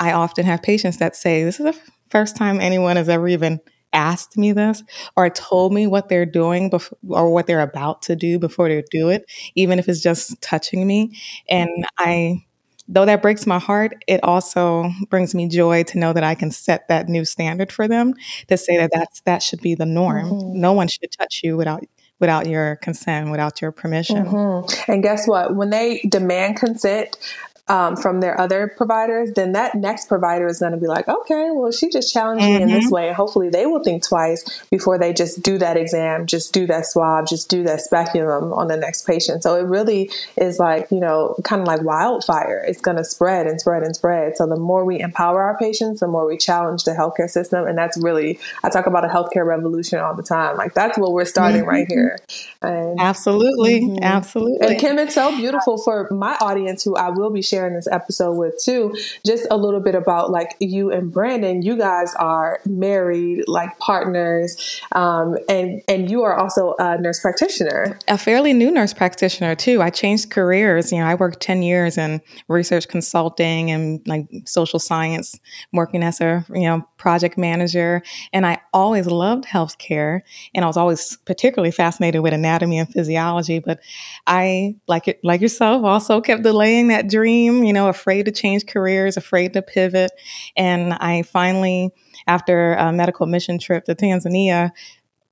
I 0.00 0.12
often 0.12 0.44
have 0.44 0.62
patients 0.62 0.98
that 0.98 1.16
say, 1.16 1.44
this 1.44 1.60
is 1.60 1.66
the 1.66 1.80
first 2.10 2.36
time 2.36 2.60
anyone 2.60 2.96
has 2.96 3.08
ever 3.08 3.28
even 3.28 3.60
asked 3.94 4.36
me 4.36 4.52
this 4.52 4.82
or 5.16 5.30
told 5.30 5.72
me 5.72 5.86
what 5.86 6.10
they're 6.10 6.26
doing 6.26 6.68
before, 6.68 6.98
or 7.08 7.32
what 7.32 7.46
they're 7.46 7.60
about 7.60 8.02
to 8.02 8.16
do 8.16 8.38
before 8.38 8.68
they 8.68 8.82
do 8.90 9.08
it, 9.08 9.24
even 9.54 9.78
if 9.78 9.88
it's 9.88 10.02
just 10.02 10.40
touching 10.42 10.86
me. 10.86 11.16
And 11.48 11.70
I 11.96 12.44
though 12.86 13.06
that 13.06 13.22
breaks 13.22 13.46
my 13.46 13.58
heart, 13.58 14.04
it 14.06 14.22
also 14.22 14.90
brings 15.08 15.34
me 15.34 15.48
joy 15.48 15.84
to 15.84 15.98
know 15.98 16.12
that 16.12 16.22
I 16.22 16.34
can 16.34 16.50
set 16.50 16.86
that 16.88 17.08
new 17.08 17.24
standard 17.24 17.72
for 17.72 17.88
them 17.88 18.12
to 18.48 18.58
say 18.58 18.76
that 18.76 18.90
that's, 18.92 19.22
that 19.22 19.42
should 19.42 19.62
be 19.62 19.74
the 19.74 19.86
norm. 19.86 20.30
Mm-hmm. 20.30 20.60
No 20.60 20.74
one 20.74 20.88
should 20.88 21.10
touch 21.10 21.40
you 21.42 21.56
without 21.56 21.82
without 22.20 22.46
your 22.46 22.76
consent, 22.76 23.30
without 23.30 23.60
your 23.60 23.72
permission. 23.72 24.24
Mm-hmm. 24.24 24.92
And 24.92 25.02
guess 25.02 25.26
what? 25.26 25.56
When 25.56 25.70
they 25.70 26.00
demand 26.08 26.56
consent, 26.56 27.16
um, 27.66 27.96
from 27.96 28.20
their 28.20 28.38
other 28.38 28.70
providers, 28.76 29.32
then 29.32 29.52
that 29.52 29.74
next 29.74 30.06
provider 30.06 30.46
is 30.46 30.60
going 30.60 30.72
to 30.72 30.78
be 30.78 30.86
like, 30.86 31.08
okay, 31.08 31.48
well, 31.50 31.72
she 31.72 31.88
just 31.88 32.12
challenged 32.12 32.44
mm-hmm. 32.44 32.56
me 32.56 32.62
in 32.62 32.68
this 32.68 32.84
mm-hmm. 32.84 32.94
way. 32.94 33.06
And 33.08 33.16
hopefully 33.16 33.48
they 33.48 33.64
will 33.64 33.82
think 33.82 34.06
twice 34.06 34.44
before 34.70 34.98
they 34.98 35.14
just 35.14 35.42
do 35.42 35.56
that 35.58 35.78
exam, 35.78 36.26
just 36.26 36.52
do 36.52 36.66
that 36.66 36.84
swab, 36.86 37.26
just 37.26 37.48
do 37.48 37.62
that 37.62 37.80
speculum 37.80 38.52
on 38.52 38.68
the 38.68 38.76
next 38.76 39.06
patient. 39.06 39.42
So 39.42 39.56
it 39.56 39.62
really 39.62 40.10
is 40.36 40.58
like, 40.58 40.90
you 40.90 41.00
know, 41.00 41.36
kind 41.44 41.62
of 41.62 41.66
like 41.66 41.82
wildfire. 41.82 42.62
It's 42.68 42.82
going 42.82 42.98
to 42.98 43.04
spread 43.04 43.46
and 43.46 43.58
spread 43.58 43.82
and 43.82 43.96
spread. 43.96 44.36
So 44.36 44.46
the 44.46 44.56
more 44.56 44.84
we 44.84 45.00
empower 45.00 45.42
our 45.42 45.56
patients, 45.56 46.00
the 46.00 46.08
more 46.08 46.26
we 46.26 46.36
challenge 46.36 46.84
the 46.84 46.92
healthcare 46.92 47.30
system. 47.30 47.66
And 47.66 47.78
that's 47.78 47.96
really, 47.96 48.38
I 48.62 48.68
talk 48.68 48.86
about 48.86 49.06
a 49.06 49.08
healthcare 49.08 49.46
revolution 49.46 50.00
all 50.00 50.14
the 50.14 50.22
time. 50.22 50.58
Like 50.58 50.74
that's 50.74 50.98
what 50.98 51.12
we're 51.12 51.24
starting 51.24 51.62
mm-hmm. 51.62 51.70
right 51.70 51.86
here. 51.88 52.18
And, 52.60 53.00
absolutely. 53.00 53.80
Mm-hmm. 53.80 54.04
Absolutely. 54.04 54.66
And 54.66 54.78
Kim, 54.78 54.98
it's 54.98 55.14
so 55.14 55.34
beautiful 55.34 55.78
for 55.78 56.10
my 56.10 56.36
audience 56.42 56.84
who 56.84 56.94
I 56.94 57.08
will 57.08 57.30
be 57.30 57.40
sharing 57.40 57.53
sharing 57.54 57.74
this 57.74 57.86
episode 57.86 58.32
with 58.32 58.60
too. 58.62 58.96
Just 59.24 59.46
a 59.50 59.56
little 59.56 59.80
bit 59.80 59.94
about 59.94 60.30
like 60.30 60.56
you 60.58 60.90
and 60.90 61.12
Brandon. 61.12 61.62
You 61.62 61.76
guys 61.76 62.14
are 62.16 62.60
married, 62.66 63.44
like 63.46 63.78
partners, 63.78 64.80
um, 64.92 65.36
and 65.48 65.82
and 65.88 66.10
you 66.10 66.22
are 66.22 66.34
also 66.34 66.74
a 66.78 66.98
nurse 66.98 67.20
practitioner. 67.20 67.98
A 68.08 68.18
fairly 68.18 68.52
new 68.52 68.70
nurse 68.70 68.92
practitioner 68.92 69.54
too. 69.54 69.80
I 69.82 69.90
changed 69.90 70.30
careers. 70.30 70.90
You 70.90 70.98
know, 70.98 71.06
I 71.06 71.14
worked 71.14 71.40
ten 71.40 71.62
years 71.62 71.96
in 71.96 72.20
research 72.48 72.88
consulting 72.88 73.70
and 73.70 74.00
like 74.06 74.26
social 74.46 74.78
science, 74.78 75.38
working 75.72 76.02
as 76.02 76.20
a 76.20 76.44
you 76.52 76.62
know 76.62 76.86
project 76.96 77.38
manager, 77.38 78.02
and 78.32 78.46
I 78.46 78.60
always 78.72 79.06
loved 79.06 79.44
healthcare, 79.44 80.22
and 80.54 80.64
I 80.64 80.68
was 80.68 80.76
always 80.76 81.16
particularly 81.24 81.70
fascinated 81.70 82.22
with 82.22 82.32
anatomy 82.32 82.78
and 82.78 82.90
physiology. 82.90 83.60
But 83.60 83.80
I, 84.26 84.74
like 84.88 85.08
it, 85.08 85.20
like 85.22 85.40
yourself, 85.40 85.84
also 85.84 86.20
kept 86.20 86.42
delaying 86.42 86.88
that 86.88 87.08
dream. 87.08 87.43
You 87.44 87.72
know, 87.72 87.88
afraid 87.88 88.26
to 88.26 88.32
change 88.32 88.66
careers, 88.66 89.16
afraid 89.16 89.52
to 89.54 89.62
pivot, 89.62 90.12
and 90.56 90.92
I 90.94 91.22
finally, 91.22 91.90
after 92.26 92.74
a 92.74 92.92
medical 92.92 93.26
mission 93.26 93.58
trip 93.58 93.84
to 93.84 93.94
Tanzania, 93.94 94.70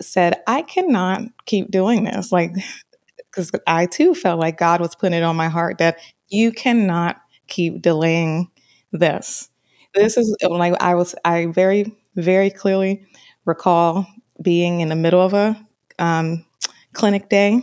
said 0.00 0.40
I 0.46 0.62
cannot 0.62 1.22
keep 1.46 1.70
doing 1.70 2.04
this. 2.04 2.32
Like, 2.32 2.52
because 3.16 3.50
I 3.66 3.86
too 3.86 4.14
felt 4.14 4.40
like 4.40 4.58
God 4.58 4.80
was 4.80 4.94
putting 4.94 5.18
it 5.18 5.22
on 5.22 5.36
my 5.36 5.48
heart 5.48 5.78
that 5.78 5.98
you 6.28 6.52
cannot 6.52 7.16
keep 7.48 7.82
delaying 7.82 8.50
this 8.92 9.50
this 9.94 10.16
is 10.16 10.34
like 10.42 10.74
I 10.80 10.94
was 10.94 11.14
I 11.24 11.46
very 11.46 11.94
very 12.16 12.50
clearly 12.50 13.04
recall 13.44 14.06
being 14.40 14.80
in 14.80 14.88
the 14.88 14.96
middle 14.96 15.20
of 15.20 15.34
a 15.34 15.66
um, 15.98 16.44
clinic 16.92 17.28
day 17.28 17.60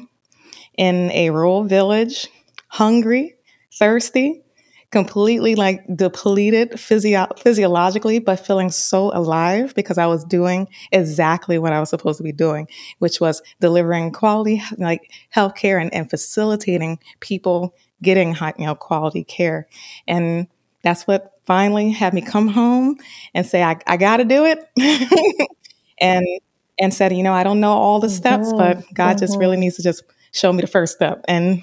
in 0.78 1.12
a 1.12 1.30
rural 1.30 1.64
village, 1.66 2.28
hungry, 2.68 3.36
thirsty, 3.80 4.44
completely 4.92 5.56
like 5.56 5.84
depleted 5.96 6.80
physio- 6.80 7.28
physiologically, 7.38 8.20
but 8.20 8.46
feeling 8.46 8.72
so 8.72 9.12
alive 9.16 9.74
because 9.76 9.98
I 9.98 10.08
was 10.08 10.24
doing 10.26 10.68
exactly 10.92 11.60
what 11.60 11.74
I 11.74 11.80
was 11.80 11.90
supposed 11.90 12.18
to 12.18 12.24
be 12.24 12.32
doing, 12.32 12.68
which 13.00 13.22
was 13.22 13.42
delivering 13.60 14.12
quality 14.12 14.62
like 14.78 15.12
healthcare 15.34 15.82
and, 15.82 15.94
and 15.94 16.10
facilitating 16.10 17.00
people 17.20 17.76
getting 18.02 18.34
high, 18.34 18.54
you 18.58 18.66
know, 18.66 18.76
quality 18.76 19.24
care. 19.24 19.68
And 20.08 20.48
that's 20.84 21.06
what 21.06 21.34
finally 21.46 21.92
had 21.92 22.14
me 22.14 22.22
come 22.22 22.48
home 22.48 22.98
and 23.34 23.46
say, 23.46 23.62
I, 23.62 23.78
I 23.86 23.98
got 23.98 24.18
to 24.18 24.26
do 24.26 24.46
it. 24.46 24.70
and, 26.00 26.26
and 26.80 26.94
said, 26.94 27.16
you 27.16 27.24
know, 27.24 27.34
I 27.34 27.44
don't 27.44 27.60
know 27.60 27.74
all 27.74 28.00
the 28.00 28.08
mm-hmm. 28.08 28.16
steps, 28.16 28.54
but 28.54 28.84
God 28.94 29.12
mm-hmm. 29.12 29.20
just 29.20 29.38
really 29.38 29.56
mm-hmm. 29.56 29.62
needs 29.62 29.76
to 29.76 29.84
just 29.84 30.04
show 30.32 30.54
me 30.54 30.62
the 30.62 30.68
first 30.68 30.96
step 30.96 31.24
and 31.28 31.62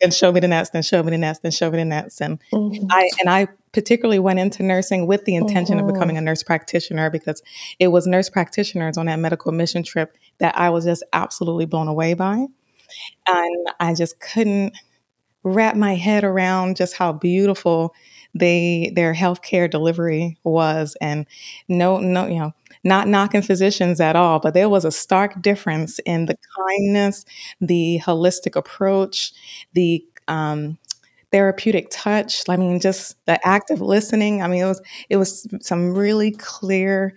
and 0.00 0.12
show 0.12 0.32
me 0.32 0.40
the 0.40 0.48
next 0.48 0.74
and 0.74 0.84
show 0.84 1.02
me 1.02 1.10
the 1.10 1.18
next 1.18 1.40
and 1.44 1.52
show 1.52 1.70
me 1.70 1.78
the 1.78 1.84
next 1.84 2.20
and 2.20 2.38
mm-hmm. 2.52 2.86
I 2.90 3.10
and 3.20 3.28
I 3.28 3.48
particularly 3.72 4.18
went 4.18 4.38
into 4.38 4.62
nursing 4.62 5.06
with 5.06 5.24
the 5.24 5.34
intention 5.34 5.76
mm-hmm. 5.76 5.88
of 5.88 5.94
becoming 5.94 6.16
a 6.16 6.20
nurse 6.20 6.42
practitioner 6.42 7.10
because 7.10 7.42
it 7.78 7.88
was 7.88 8.06
nurse 8.06 8.30
practitioners 8.30 8.96
on 8.96 9.06
that 9.06 9.18
medical 9.18 9.52
mission 9.52 9.82
trip 9.82 10.16
that 10.38 10.56
I 10.56 10.70
was 10.70 10.84
just 10.84 11.04
absolutely 11.12 11.66
blown 11.66 11.88
away 11.88 12.14
by 12.14 12.46
and 13.26 13.66
I 13.80 13.94
just 13.94 14.20
couldn't 14.20 14.76
wrap 15.42 15.76
my 15.76 15.94
head 15.94 16.24
around 16.24 16.76
just 16.76 16.96
how 16.96 17.12
beautiful 17.12 17.94
they 18.34 18.92
their 18.94 19.14
healthcare 19.14 19.70
delivery 19.70 20.36
was 20.44 20.96
and 21.00 21.26
no 21.68 21.98
no 21.98 22.26
you 22.26 22.38
know 22.38 22.52
not 22.86 23.08
knocking 23.08 23.42
physicians 23.42 24.00
at 24.00 24.16
all 24.16 24.38
but 24.38 24.54
there 24.54 24.68
was 24.68 24.84
a 24.84 24.90
stark 24.90 25.40
difference 25.42 25.98
in 26.00 26.26
the 26.26 26.36
kindness 26.56 27.24
the 27.60 28.00
holistic 28.04 28.56
approach 28.56 29.32
the 29.74 30.04
um, 30.28 30.78
therapeutic 31.32 31.88
touch 31.90 32.42
i 32.48 32.56
mean 32.56 32.80
just 32.80 33.16
the 33.26 33.46
active 33.46 33.80
listening 33.80 34.42
i 34.42 34.46
mean 34.46 34.62
it 34.62 34.66
was 34.66 34.80
it 35.10 35.16
was 35.16 35.46
some 35.60 35.94
really 35.94 36.30
clear 36.30 37.14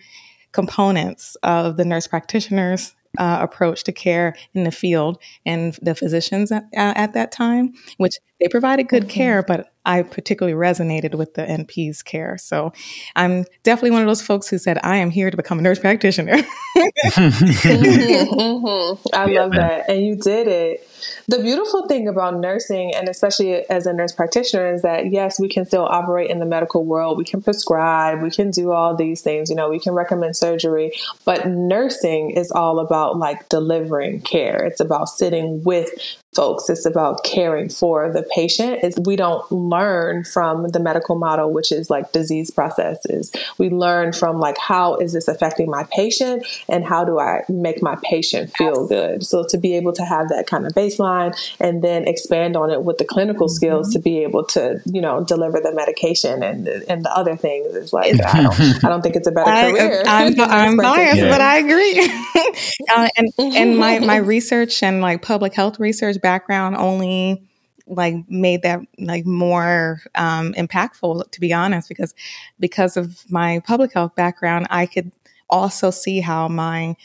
components 0.51 1.37
of 1.43 1.77
the 1.77 1.85
nurse 1.85 2.07
practitioners 2.07 2.95
uh, 3.17 3.39
approach 3.41 3.83
to 3.83 3.91
care 3.91 4.35
in 4.53 4.63
the 4.63 4.71
field 4.71 5.17
and 5.45 5.77
the 5.81 5.95
physicians 5.95 6.51
at, 6.51 6.63
uh, 6.75 6.93
at 6.95 7.13
that 7.13 7.31
time, 7.31 7.73
which 7.97 8.17
they 8.39 8.47
provided 8.47 8.87
good 8.87 9.03
mm-hmm. 9.03 9.11
care, 9.11 9.43
but 9.43 9.71
I 9.89 10.03
particularly 10.03 10.55
resonated 10.55 11.15
with 11.15 11.33
the 11.33 11.41
NP's 11.41 12.03
care. 12.03 12.37
So 12.37 12.71
I'm 13.15 13.43
definitely 13.63 13.89
one 13.91 14.01
of 14.03 14.07
those 14.07 14.21
folks 14.21 14.47
who 14.47 14.59
said, 14.59 14.77
I 14.83 14.97
am 14.97 15.09
here 15.09 15.31
to 15.31 15.37
become 15.37 15.57
a 15.57 15.63
nurse 15.63 15.79
practitioner. 15.79 16.35
mm-hmm, 16.35 17.45
mm-hmm. 18.29 19.07
I 19.15 19.25
yeah, 19.25 19.41
love 19.41 19.51
man. 19.51 19.59
that. 19.59 19.89
And 19.89 20.05
you 20.05 20.15
did 20.15 20.47
it. 20.47 20.88
The 21.27 21.39
beautiful 21.39 21.87
thing 21.87 22.07
about 22.07 22.37
nursing, 22.37 22.93
and 22.95 23.07
especially 23.07 23.69
as 23.69 23.85
a 23.85 23.93
nurse 23.93 24.11
practitioner, 24.11 24.73
is 24.73 24.81
that 24.81 25.11
yes, 25.11 25.39
we 25.39 25.49
can 25.49 25.65
still 25.65 25.85
operate 25.85 26.29
in 26.29 26.39
the 26.39 26.45
medical 26.45 26.85
world. 26.85 27.17
We 27.17 27.25
can 27.25 27.41
prescribe, 27.41 28.21
we 28.21 28.31
can 28.31 28.51
do 28.51 28.71
all 28.71 28.95
these 28.95 29.21
things, 29.21 29.49
you 29.49 29.55
know, 29.55 29.69
we 29.69 29.79
can 29.79 29.93
recommend 29.93 30.35
surgery, 30.35 30.91
but 31.25 31.47
nursing 31.47 32.31
is 32.31 32.51
all 32.51 32.79
about 32.79 33.17
like 33.17 33.49
delivering 33.49 34.21
care. 34.21 34.63
It's 34.65 34.79
about 34.79 35.09
sitting 35.09 35.63
with 35.63 35.89
folks. 36.35 36.69
It's 36.69 36.85
about 36.85 37.23
caring 37.23 37.69
for 37.69 38.11
the 38.11 38.23
patient. 38.33 38.79
It's, 38.83 38.99
we 38.99 39.15
don't 39.15 39.49
learn 39.51 40.23
from 40.23 40.67
the 40.69 40.79
medical 40.79 41.17
model, 41.17 41.51
which 41.51 41.71
is 41.71 41.89
like 41.89 42.11
disease 42.11 42.51
processes. 42.51 43.31
We 43.57 43.69
learn 43.69 44.13
from 44.13 44.39
like 44.39 44.57
how 44.57 44.95
is 44.97 45.13
this 45.13 45.27
affecting 45.27 45.69
my 45.69 45.87
patient 45.91 46.45
and 46.67 46.85
how 46.85 47.03
do 47.03 47.19
I 47.19 47.43
make 47.49 47.81
my 47.81 47.97
patient 48.03 48.55
feel 48.55 48.87
good. 48.87 49.25
So 49.25 49.43
to 49.49 49.57
be 49.57 49.75
able 49.75 49.93
to 49.93 50.05
have 50.05 50.29
that 50.29 50.45
kind 50.47 50.67
of 50.67 50.73
baseline 50.89 51.35
and 51.59 51.83
then 51.83 52.07
expand 52.07 52.55
on 52.55 52.71
it 52.71 52.83
with 52.83 52.97
the 52.97 53.05
clinical 53.05 53.47
mm-hmm. 53.47 53.53
skills 53.53 53.93
to 53.93 53.99
be 53.99 54.23
able 54.23 54.43
to 54.43 54.81
you 54.85 55.01
know 55.01 55.23
deliver 55.23 55.59
the 55.59 55.73
medication 55.73 56.43
and 56.43 56.67
and 56.67 57.05
the 57.05 57.11
other 57.11 57.35
things 57.35 57.75
is 57.75 57.93
like 57.93 58.13
I 58.25 58.43
don't, 58.43 58.59
I 58.85 58.89
don't 58.89 59.01
think 59.01 59.15
it's 59.15 59.27
a 59.27 59.31
better 59.31 59.49
I, 59.49 59.71
career. 59.71 60.03
I'm, 60.05 60.39
I'm 60.39 60.77
biased, 60.89 61.17
yeah. 61.17 61.29
but 61.29 61.41
I 61.41 61.57
agree. 61.57 61.99
uh, 62.95 63.09
and 63.17 63.31
and 63.37 63.77
my 63.77 63.99
my 63.99 64.17
research 64.17 64.81
and 64.83 65.01
like 65.01 65.21
public 65.21 65.53
health 65.53 65.79
research 65.79 66.21
background 66.21 66.75
only 66.75 67.43
like 67.87 68.13
made 68.29 68.61
that 68.61 68.79
like 68.99 69.25
more 69.25 70.01
um, 70.15 70.53
impactful 70.53 71.29
to 71.31 71.39
be 71.39 71.51
honest 71.51 71.89
because 71.89 72.13
because 72.59 72.95
of 72.97 73.23
my 73.31 73.59
public 73.65 73.91
health 73.93 74.13
background 74.13 74.67
i 74.69 74.85
could 74.85 75.11
also 75.49 75.89
see 75.89 76.19
how 76.19 76.47
my 76.47 76.95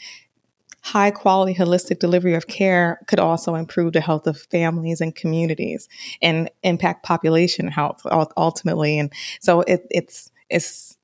high 0.85 1.09
quality 1.09 1.55
holistic 1.55 1.97
delivery 1.97 2.35
of 2.35 2.45
care 2.45 2.99
could 3.07 3.19
also 3.19 3.55
improve 3.55 3.91
the 3.91 4.01
health 4.01 4.27
of 4.27 4.39
families 4.51 5.01
and 5.01 5.15
communities 5.15 5.89
and 6.21 6.47
impact 6.61 7.03
population 7.03 7.67
health 7.67 8.03
ultimately. 8.37 8.99
And 8.99 9.11
so 9.41 9.61
it, 9.61 9.87
it's 9.89 10.31
it's 10.47 10.95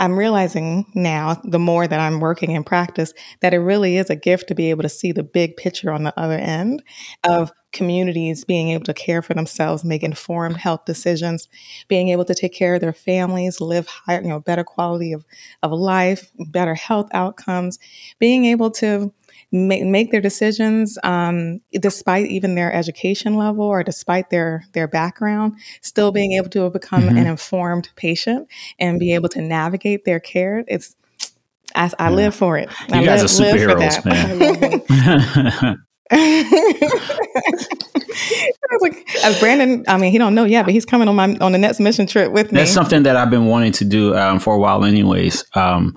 I'm 0.00 0.18
realizing 0.18 0.86
now, 0.94 1.40
the 1.44 1.60
more 1.60 1.86
that 1.86 2.00
I'm 2.00 2.18
working 2.18 2.50
in 2.52 2.64
practice, 2.64 3.14
that 3.40 3.54
it 3.54 3.58
really 3.58 3.98
is 3.98 4.10
a 4.10 4.16
gift 4.16 4.48
to 4.48 4.54
be 4.56 4.70
able 4.70 4.82
to 4.82 4.88
see 4.88 5.12
the 5.12 5.22
big 5.22 5.56
picture 5.56 5.92
on 5.92 6.02
the 6.02 6.18
other 6.18 6.36
end 6.36 6.82
of 7.22 7.52
communities 7.72 8.44
being 8.44 8.70
able 8.70 8.84
to 8.84 8.94
care 8.94 9.22
for 9.22 9.34
themselves, 9.34 9.84
make 9.84 10.02
informed 10.02 10.56
health 10.56 10.84
decisions, 10.84 11.48
being 11.88 12.08
able 12.08 12.24
to 12.24 12.34
take 12.34 12.52
care 12.52 12.74
of 12.74 12.80
their 12.80 12.92
families, 12.92 13.60
live 13.60 13.86
higher, 13.86 14.22
you 14.22 14.28
know, 14.28 14.40
better 14.40 14.64
quality 14.64 15.12
of, 15.12 15.24
of 15.62 15.72
life, 15.72 16.30
better 16.38 16.74
health 16.74 17.08
outcomes, 17.12 17.78
being 18.18 18.46
able 18.46 18.70
to 18.70 19.12
make, 19.52 19.84
make 19.84 20.10
their 20.10 20.20
decisions 20.20 20.98
um, 21.02 21.60
despite 21.72 22.26
even 22.26 22.54
their 22.54 22.72
education 22.72 23.34
level 23.36 23.64
or 23.64 23.82
despite 23.82 24.30
their 24.30 24.64
their 24.72 24.88
background 24.88 25.54
still 25.80 26.12
being 26.12 26.32
able 26.32 26.48
to 26.50 26.68
become 26.70 27.04
mm-hmm. 27.04 27.16
an 27.16 27.26
informed 27.26 27.88
patient 27.96 28.48
and 28.78 28.98
be 28.98 29.14
able 29.14 29.28
to 29.28 29.40
navigate 29.40 30.04
their 30.04 30.20
care 30.20 30.64
it's 30.68 30.94
I, 31.74 31.90
I 31.98 32.10
live 32.10 32.34
for 32.34 32.56
it. 32.56 32.70
You 32.88 32.94
I 32.94 33.04
guys 33.04 33.38
live, 33.38 33.54
are 33.54 33.58
superheroes, 33.58 34.04
man. 35.44 35.76
like, 38.80 39.08
as 39.24 39.38
Brandon, 39.40 39.84
I 39.88 39.96
mean, 39.98 40.12
he 40.12 40.18
don't 40.18 40.34
know 40.34 40.44
yet, 40.44 40.64
but 40.64 40.72
he's 40.74 40.84
coming 40.84 41.08
on 41.08 41.16
my 41.16 41.36
on 41.38 41.52
the 41.52 41.58
next 41.58 41.80
mission 41.80 42.06
trip 42.06 42.32
with 42.32 42.52
me. 42.52 42.58
That's 42.58 42.72
something 42.72 43.02
that 43.04 43.16
I've 43.16 43.30
been 43.30 43.46
wanting 43.46 43.72
to 43.72 43.84
do 43.84 44.16
um, 44.16 44.38
for 44.38 44.54
a 44.54 44.58
while, 44.58 44.84
anyways. 44.84 45.44
Um, 45.54 45.96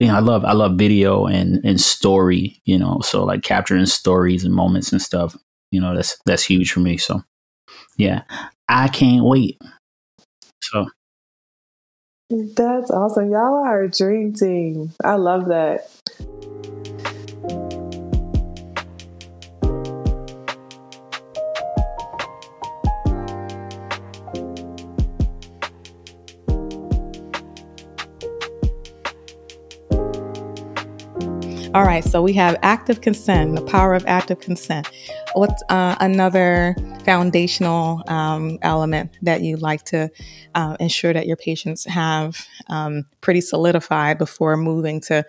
you 0.00 0.08
know, 0.08 0.16
I 0.16 0.20
love 0.20 0.44
I 0.44 0.52
love 0.52 0.76
video 0.76 1.26
and 1.26 1.64
and 1.64 1.80
story. 1.80 2.60
You 2.64 2.78
know, 2.78 3.00
so 3.02 3.24
like 3.24 3.42
capturing 3.42 3.86
stories 3.86 4.44
and 4.44 4.54
moments 4.54 4.92
and 4.92 5.00
stuff. 5.00 5.36
You 5.70 5.80
know, 5.80 5.94
that's 5.94 6.18
that's 6.26 6.44
huge 6.44 6.72
for 6.72 6.80
me. 6.80 6.96
So, 6.96 7.22
yeah, 7.96 8.22
I 8.68 8.88
can't 8.88 9.24
wait. 9.24 9.60
So. 10.62 10.86
That's 12.28 12.90
awesome. 12.90 13.30
Y'all 13.30 13.64
are 13.64 13.84
a 13.84 13.88
dream 13.88 14.32
team. 14.32 14.92
I 15.04 15.14
love 15.14 15.46
that. 15.46 15.88
All 31.76 31.84
right, 31.84 32.02
so 32.02 32.22
we 32.22 32.32
have 32.32 32.56
active 32.62 33.02
consent, 33.02 33.54
the 33.54 33.60
power 33.60 33.92
of 33.92 34.02
active 34.06 34.40
consent. 34.40 34.90
What's 35.34 35.62
uh, 35.68 35.94
another 36.00 36.74
foundational 37.04 38.02
um, 38.08 38.58
element 38.62 39.18
that 39.20 39.42
you 39.42 39.58
like 39.58 39.82
to 39.88 40.10
uh, 40.54 40.78
ensure 40.80 41.12
that 41.12 41.26
your 41.26 41.36
patients 41.36 41.84
have 41.84 42.46
um, 42.68 43.04
pretty 43.20 43.42
solidified 43.42 44.16
before 44.16 44.56
moving 44.56 45.02
to 45.02 45.26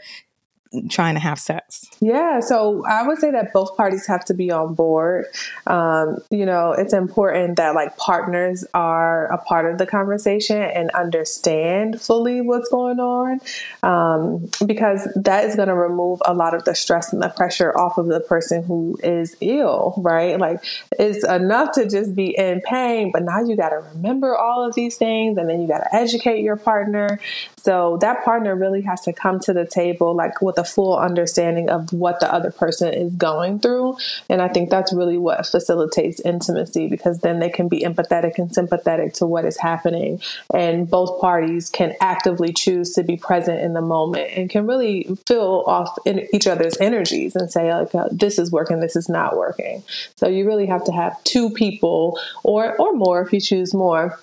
trying 0.89 1.15
to 1.15 1.19
have 1.19 1.39
sex? 1.39 1.85
Yeah, 1.99 2.39
so 2.39 2.85
I 2.85 3.07
would 3.07 3.17
say 3.19 3.31
that 3.31 3.53
both 3.53 3.75
parties 3.77 4.05
have 4.07 4.25
to 4.25 4.33
be 4.33 4.51
on 4.51 4.73
board. 4.73 5.25
Um, 5.65 6.17
you 6.29 6.45
know, 6.45 6.71
it's 6.71 6.93
important 6.93 7.57
that 7.57 7.75
like 7.75 7.97
partners 7.97 8.65
are 8.73 9.27
a 9.31 9.37
part 9.37 9.71
of 9.71 9.77
the 9.77 9.85
conversation 9.85 10.61
and 10.61 10.89
understand 10.91 12.01
fully 12.01 12.41
what's 12.41 12.69
going 12.69 12.99
on 12.99 13.39
um, 13.83 14.49
because 14.65 15.07
that 15.15 15.45
is 15.45 15.55
going 15.55 15.67
to 15.67 15.75
remove 15.75 16.21
a 16.25 16.33
lot 16.33 16.53
of 16.53 16.63
the 16.65 16.75
stress 16.75 17.13
and 17.13 17.21
the 17.21 17.29
pressure 17.29 17.77
off 17.77 17.97
of 17.97 18.07
the 18.07 18.19
person 18.19 18.63
who 18.63 18.97
is 19.03 19.35
ill, 19.41 19.95
right? 19.97 20.39
Like 20.39 20.63
it's 20.99 21.25
enough 21.25 21.73
to 21.73 21.87
just 21.89 22.15
be 22.15 22.37
in 22.37 22.61
pain, 22.61 23.11
but 23.11 23.23
now 23.23 23.41
you 23.41 23.55
got 23.55 23.69
to 23.69 23.77
remember 23.93 24.35
all 24.35 24.67
of 24.67 24.75
these 24.75 24.97
things 24.97 25.37
and 25.37 25.49
then 25.49 25.61
you 25.61 25.67
got 25.67 25.79
to 25.79 25.95
educate 25.95 26.41
your 26.43 26.57
partner. 26.57 27.19
So 27.67 27.97
that 27.99 28.23
partner 28.23 28.55
really 28.55 28.83
has 28.83 29.01
to 29.01 29.11
come 29.11 29.41
to 29.41 29.51
the 29.51 29.65
table 29.65 30.15
like 30.15 30.41
with 30.41 30.57
a 30.57 30.63
full 30.63 30.97
understanding 30.97 31.69
of 31.69 31.91
what 31.91 32.21
the 32.21 32.33
other 32.33 32.49
person 32.49 32.93
is 32.93 33.11
going 33.15 33.59
through. 33.59 33.97
And 34.29 34.41
I 34.41 34.47
think 34.47 34.69
that's 34.69 34.93
really 34.93 35.17
what 35.17 35.45
facilitates 35.45 36.21
intimacy 36.21 36.87
because 36.87 37.19
then 37.19 37.39
they 37.39 37.49
can 37.49 37.67
be 37.67 37.81
empathetic 37.81 38.37
and 38.37 38.53
sympathetic 38.53 39.15
to 39.15 39.25
what 39.25 39.43
is 39.43 39.57
happening. 39.57 40.21
And 40.53 40.89
both 40.89 41.19
parties 41.19 41.69
can 41.69 41.93
actively 41.99 42.53
choose 42.53 42.93
to 42.93 43.03
be 43.03 43.17
present 43.17 43.59
in 43.59 43.73
the 43.73 43.81
moment 43.81 44.31
and 44.33 44.49
can 44.49 44.65
really 44.65 45.03
feel 45.27 45.65
off 45.67 45.93
in 46.05 46.25
each 46.33 46.47
other's 46.47 46.77
energies 46.79 47.35
and 47.35 47.51
say, 47.51 47.73
like, 47.73 47.93
uh, 47.93 48.07
this 48.13 48.39
is 48.39 48.49
working, 48.49 48.79
this 48.79 48.95
is 48.95 49.09
not 49.09 49.35
working. 49.35 49.83
So 50.15 50.29
you 50.29 50.47
really 50.47 50.67
have 50.67 50.85
to 50.85 50.93
have 50.93 51.21
two 51.25 51.49
people 51.49 52.17
or, 52.45 52.77
or 52.77 52.93
more 52.93 53.21
if 53.23 53.33
you 53.33 53.41
choose 53.41 53.73
more 53.73 54.17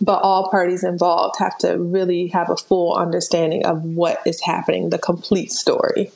but 0.00 0.20
all 0.22 0.50
parties 0.50 0.82
involved 0.82 1.36
have 1.38 1.56
to 1.58 1.78
really 1.78 2.26
have 2.28 2.50
a 2.50 2.56
full 2.56 2.85
understanding 2.94 3.64
of 3.64 3.82
what 3.82 4.18
is 4.26 4.40
happening, 4.40 4.90
the 4.90 4.98
complete 4.98 5.52
story. 5.52 6.10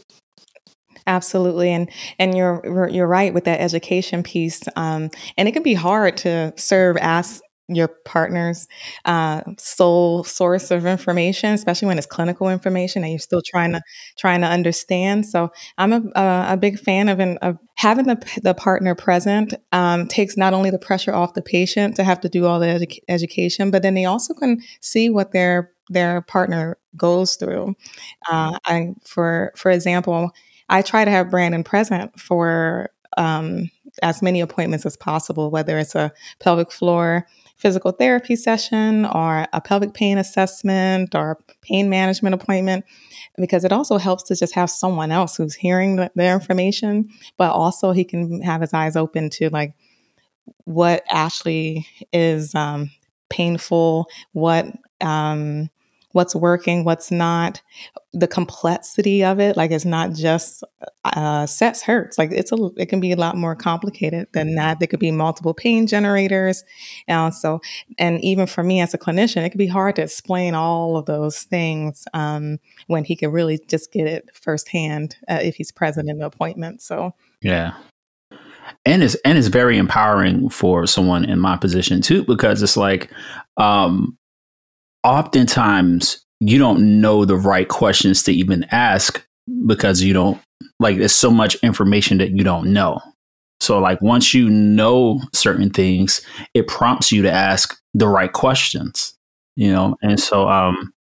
Absolutely, 1.06 1.70
and 1.70 1.90
and 2.18 2.36
you're 2.36 2.88
you're 2.90 3.06
right 3.06 3.32
with 3.32 3.44
that 3.44 3.60
education 3.60 4.22
piece, 4.22 4.60
um, 4.76 5.10
and 5.36 5.48
it 5.48 5.52
can 5.52 5.62
be 5.62 5.74
hard 5.74 6.16
to 6.18 6.52
serve 6.56 6.96
as 6.98 7.42
your 7.74 7.88
partner's 8.04 8.68
uh, 9.04 9.42
sole 9.58 10.24
source 10.24 10.70
of 10.70 10.86
information, 10.86 11.52
especially 11.52 11.86
when 11.88 11.98
it's 11.98 12.06
clinical 12.06 12.48
information 12.48 13.02
and 13.02 13.12
you're 13.12 13.18
still 13.18 13.42
trying 13.44 13.72
to 13.72 13.82
trying 14.18 14.40
to 14.40 14.46
understand. 14.46 15.26
So 15.26 15.50
I'm 15.78 15.92
a, 15.92 16.02
a, 16.14 16.46
a 16.52 16.56
big 16.56 16.78
fan 16.78 17.08
of, 17.08 17.20
an, 17.20 17.38
of 17.38 17.58
having 17.76 18.06
the, 18.06 18.40
the 18.42 18.54
partner 18.54 18.94
present. 18.94 19.54
Um, 19.72 20.06
takes 20.08 20.36
not 20.36 20.54
only 20.54 20.70
the 20.70 20.78
pressure 20.78 21.14
off 21.14 21.34
the 21.34 21.42
patient 21.42 21.96
to 21.96 22.04
have 22.04 22.20
to 22.20 22.28
do 22.28 22.46
all 22.46 22.60
the 22.60 22.66
edu- 22.66 22.98
education, 23.08 23.70
but 23.70 23.82
then 23.82 23.94
they 23.94 24.04
also 24.04 24.34
can 24.34 24.60
see 24.80 25.10
what 25.10 25.32
their 25.32 25.72
their 25.88 26.22
partner 26.22 26.78
goes 26.96 27.34
through. 27.34 27.74
Uh, 28.30 28.58
I, 28.64 28.94
for 29.04 29.52
for 29.56 29.70
example, 29.70 30.30
I 30.68 30.82
try 30.82 31.04
to 31.04 31.10
have 31.10 31.30
Brandon 31.30 31.64
present 31.64 32.18
for 32.18 32.90
um, 33.16 33.70
as 34.02 34.22
many 34.22 34.40
appointments 34.40 34.86
as 34.86 34.96
possible, 34.96 35.50
whether 35.50 35.78
it's 35.78 35.94
a 35.94 36.12
pelvic 36.38 36.70
floor 36.70 37.26
physical 37.60 37.92
therapy 37.92 38.34
session 38.36 39.04
or 39.04 39.46
a 39.52 39.60
pelvic 39.60 39.92
pain 39.92 40.16
assessment 40.16 41.14
or 41.14 41.38
pain 41.60 41.90
management 41.90 42.34
appointment 42.34 42.86
because 43.36 43.64
it 43.64 43.72
also 43.72 43.98
helps 43.98 44.22
to 44.24 44.34
just 44.34 44.54
have 44.54 44.70
someone 44.70 45.12
else 45.12 45.36
who's 45.36 45.54
hearing 45.54 45.96
the, 45.96 46.10
the 46.14 46.26
information, 46.26 47.08
but 47.36 47.52
also 47.52 47.92
he 47.92 48.02
can 48.02 48.40
have 48.40 48.62
his 48.62 48.72
eyes 48.72 48.96
open 48.96 49.28
to 49.28 49.50
like 49.50 49.74
what 50.64 51.02
actually 51.08 51.86
is 52.14 52.54
um, 52.54 52.90
painful, 53.28 54.06
what 54.32 54.66
um, 55.02 55.68
what's 56.12 56.34
working, 56.34 56.84
what's 56.84 57.10
not, 57.10 57.60
the 58.12 58.26
complexity 58.26 59.22
of 59.22 59.38
it. 59.38 59.56
Like 59.56 59.70
it's 59.70 59.84
not 59.84 60.12
just 60.12 60.64
uh, 61.04 61.46
sex 61.46 61.82
hurts. 61.82 62.18
Like 62.18 62.32
it's 62.32 62.50
a, 62.50 62.70
it 62.76 62.86
can 62.86 63.00
be 63.00 63.12
a 63.12 63.16
lot 63.16 63.36
more 63.36 63.54
complicated 63.54 64.26
than 64.32 64.56
that. 64.56 64.80
There 64.80 64.88
could 64.88 65.00
be 65.00 65.12
multiple 65.12 65.54
pain 65.54 65.86
generators, 65.86 66.64
and 67.06 67.32
so, 67.32 67.60
and 67.98 68.22
even 68.24 68.46
for 68.46 68.64
me 68.64 68.80
as 68.80 68.94
a 68.94 68.98
clinician, 68.98 69.44
it 69.44 69.50
could 69.50 69.58
be 69.58 69.66
hard 69.66 69.96
to 69.96 70.02
explain 70.02 70.54
all 70.54 70.96
of 70.96 71.06
those 71.06 71.42
things 71.42 72.06
um, 72.12 72.58
when 72.88 73.04
he 73.04 73.14
can 73.14 73.30
really 73.30 73.60
just 73.68 73.92
get 73.92 74.06
it 74.06 74.28
firsthand 74.34 75.16
uh, 75.28 75.38
if 75.40 75.54
he's 75.54 75.70
present 75.70 76.08
in 76.10 76.18
the 76.18 76.26
appointment. 76.26 76.82
So 76.82 77.14
yeah, 77.42 77.74
and 78.84 79.02
it's 79.02 79.14
and 79.24 79.38
it's 79.38 79.48
very 79.48 79.78
empowering 79.78 80.48
for 80.48 80.86
someone 80.86 81.24
in 81.24 81.38
my 81.38 81.56
position 81.56 82.00
too 82.00 82.24
because 82.24 82.62
it's 82.62 82.76
like 82.76 83.10
um 83.56 84.16
oftentimes 85.04 86.24
you 86.40 86.58
don't 86.58 87.00
know 87.00 87.24
the 87.24 87.36
right 87.36 87.68
questions 87.68 88.22
to 88.24 88.32
even 88.32 88.64
ask 88.70 89.24
because 89.66 90.02
you 90.02 90.12
don't 90.12 90.40
like 90.78 90.98
there's 90.98 91.14
so 91.14 91.30
much 91.30 91.54
information 91.56 92.18
that 92.18 92.30
you 92.30 92.42
don't 92.42 92.72
know. 92.72 93.00
So 93.60 93.78
like 93.78 94.00
once 94.00 94.32
you 94.32 94.48
know 94.48 95.20
certain 95.34 95.70
things, 95.70 96.22
it 96.54 96.66
prompts 96.66 97.12
you 97.12 97.22
to 97.22 97.30
ask 97.30 97.78
the 97.92 98.08
right 98.08 98.32
questions, 98.32 99.14
you 99.56 99.70
know? 99.70 99.96
And 100.02 100.18
so 100.18 100.48
um 100.48 100.92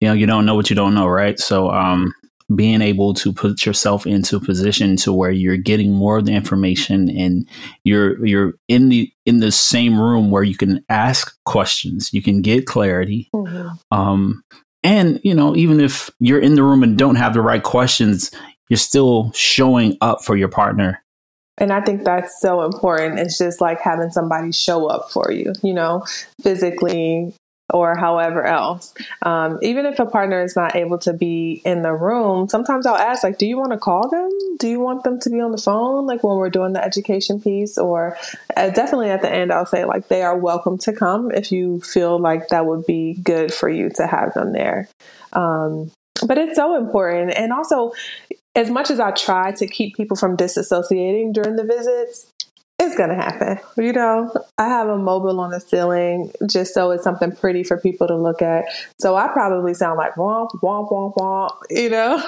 you 0.00 0.08
know, 0.08 0.14
you 0.14 0.26
don't 0.26 0.44
know 0.44 0.54
what 0.54 0.68
you 0.68 0.76
don't 0.76 0.94
know, 0.94 1.06
right? 1.06 1.38
So 1.38 1.70
um 1.70 2.12
being 2.56 2.82
able 2.82 3.14
to 3.14 3.32
put 3.32 3.64
yourself 3.64 4.06
into 4.06 4.36
a 4.36 4.40
position 4.40 4.96
to 4.96 5.12
where 5.12 5.30
you're 5.30 5.56
getting 5.56 5.92
more 5.92 6.18
of 6.18 6.26
the 6.26 6.32
information 6.32 7.08
and 7.10 7.48
you're 7.84 8.24
you're 8.24 8.54
in 8.68 8.88
the 8.88 9.10
in 9.26 9.40
the 9.40 9.52
same 9.52 10.00
room 10.00 10.30
where 10.30 10.42
you 10.42 10.56
can 10.56 10.84
ask 10.88 11.36
questions 11.44 12.12
you 12.12 12.22
can 12.22 12.42
get 12.42 12.66
clarity 12.66 13.28
mm-hmm. 13.34 13.68
um, 13.90 14.42
and 14.82 15.20
you 15.22 15.34
know 15.34 15.54
even 15.56 15.80
if 15.80 16.10
you're 16.20 16.40
in 16.40 16.54
the 16.54 16.62
room 16.62 16.82
and 16.82 16.98
don't 16.98 17.16
have 17.16 17.34
the 17.34 17.42
right 17.42 17.62
questions 17.62 18.30
you're 18.68 18.76
still 18.76 19.30
showing 19.32 19.96
up 20.00 20.24
for 20.24 20.36
your 20.36 20.48
partner 20.48 21.00
and 21.58 21.72
I 21.72 21.80
think 21.82 22.02
that's 22.02 22.40
so 22.40 22.62
important. 22.62 23.20
It's 23.20 23.38
just 23.38 23.60
like 23.60 23.80
having 23.80 24.10
somebody 24.10 24.50
show 24.50 24.86
up 24.86 25.12
for 25.12 25.30
you, 25.30 25.52
you 25.62 25.72
know, 25.72 26.04
physically, 26.42 27.32
or 27.72 27.96
however 27.96 28.44
else. 28.44 28.94
Um, 29.22 29.58
even 29.62 29.86
if 29.86 29.98
a 29.98 30.06
partner 30.06 30.42
is 30.42 30.54
not 30.54 30.76
able 30.76 30.98
to 30.98 31.12
be 31.12 31.62
in 31.64 31.82
the 31.82 31.92
room, 31.92 32.48
sometimes 32.48 32.86
I'll 32.86 32.96
ask, 32.96 33.24
like, 33.24 33.38
do 33.38 33.46
you 33.46 33.56
want 33.56 33.72
to 33.72 33.78
call 33.78 34.08
them? 34.08 34.28
Do 34.58 34.68
you 34.68 34.80
want 34.80 35.02
them 35.02 35.18
to 35.20 35.30
be 35.30 35.40
on 35.40 35.50
the 35.50 35.58
phone, 35.58 36.06
like 36.06 36.22
when 36.22 36.36
we're 36.36 36.50
doing 36.50 36.74
the 36.74 36.84
education 36.84 37.40
piece? 37.40 37.78
Or 37.78 38.16
uh, 38.56 38.68
definitely 38.70 39.10
at 39.10 39.22
the 39.22 39.32
end, 39.32 39.52
I'll 39.52 39.66
say, 39.66 39.84
like, 39.84 40.08
they 40.08 40.22
are 40.22 40.36
welcome 40.36 40.78
to 40.78 40.92
come 40.92 41.30
if 41.30 41.50
you 41.50 41.80
feel 41.80 42.18
like 42.18 42.48
that 42.48 42.66
would 42.66 42.86
be 42.86 43.14
good 43.22 43.52
for 43.52 43.68
you 43.68 43.88
to 43.96 44.06
have 44.06 44.34
them 44.34 44.52
there. 44.52 44.88
Um, 45.32 45.90
but 46.26 46.38
it's 46.38 46.56
so 46.56 46.76
important. 46.76 47.32
And 47.32 47.52
also, 47.52 47.92
as 48.54 48.70
much 48.70 48.90
as 48.90 49.00
I 49.00 49.10
try 49.10 49.52
to 49.52 49.66
keep 49.66 49.96
people 49.96 50.16
from 50.16 50.36
disassociating 50.36 51.32
during 51.32 51.56
the 51.56 51.64
visits, 51.64 52.30
it's 52.86 52.96
gonna 52.96 53.14
happen. 53.14 53.58
You 53.76 53.92
know, 53.92 54.32
I 54.58 54.68
have 54.68 54.88
a 54.88 54.96
mobile 54.96 55.40
on 55.40 55.50
the 55.50 55.60
ceiling 55.60 56.30
just 56.46 56.74
so 56.74 56.90
it's 56.90 57.04
something 57.04 57.32
pretty 57.32 57.64
for 57.64 57.78
people 57.78 58.06
to 58.08 58.16
look 58.16 58.42
at. 58.42 58.64
So 58.98 59.16
I 59.16 59.28
probably 59.28 59.74
sound 59.74 59.98
like 59.98 60.14
womp 60.14 60.50
womp 60.62 60.90
womp 60.90 61.14
womp. 61.16 61.50
You 61.70 61.90
know, 61.90 62.22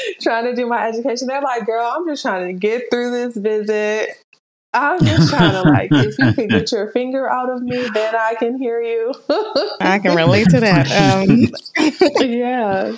trying 0.20 0.44
to 0.44 0.54
do 0.54 0.66
my 0.66 0.86
education. 0.88 1.28
They're 1.28 1.42
like, 1.42 1.66
"Girl, 1.66 1.84
I'm 1.84 2.06
just 2.08 2.22
trying 2.22 2.46
to 2.46 2.52
get 2.52 2.84
through 2.90 3.10
this 3.10 3.36
visit. 3.36 4.10
I'm 4.72 5.04
just 5.04 5.30
trying 5.30 5.52
to 5.52 5.62
like, 5.62 5.88
if 5.92 6.18
you 6.18 6.32
could 6.32 6.50
get 6.50 6.72
your 6.72 6.90
finger 6.90 7.30
out 7.30 7.48
of 7.48 7.62
me, 7.62 7.88
then 7.94 8.14
I 8.16 8.34
can 8.38 8.58
hear 8.58 8.82
you." 8.82 9.14
I 9.80 10.00
can 10.00 10.16
relate 10.16 10.48
to 10.50 10.60
that. 10.60 10.90
Um. 10.90 11.48
yeah. 12.28 12.96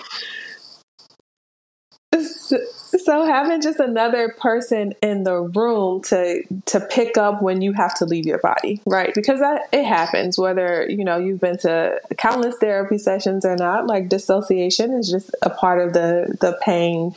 so 3.04 3.26
having 3.26 3.60
just 3.60 3.80
another 3.80 4.30
person 4.38 4.94
in 5.02 5.24
the 5.24 5.34
room 5.34 6.02
to 6.02 6.42
to 6.66 6.80
pick 6.80 7.16
up 7.16 7.42
when 7.42 7.60
you 7.60 7.72
have 7.72 7.94
to 7.94 8.04
leave 8.04 8.26
your 8.26 8.38
body 8.38 8.80
right? 8.86 9.12
Because 9.14 9.40
that 9.40 9.68
it 9.72 9.84
happens 9.84 10.38
whether 10.38 10.88
you 10.88 11.04
know 11.04 11.18
you've 11.18 11.40
been 11.40 11.58
to 11.58 12.00
countless 12.16 12.56
therapy 12.60 12.98
sessions 12.98 13.44
or 13.44 13.56
not 13.56 13.86
like 13.86 14.08
dissociation 14.08 14.92
is 14.92 15.10
just 15.10 15.34
a 15.42 15.50
part 15.50 15.80
of 15.80 15.92
the 15.92 16.36
the 16.40 16.58
pain 16.62 17.14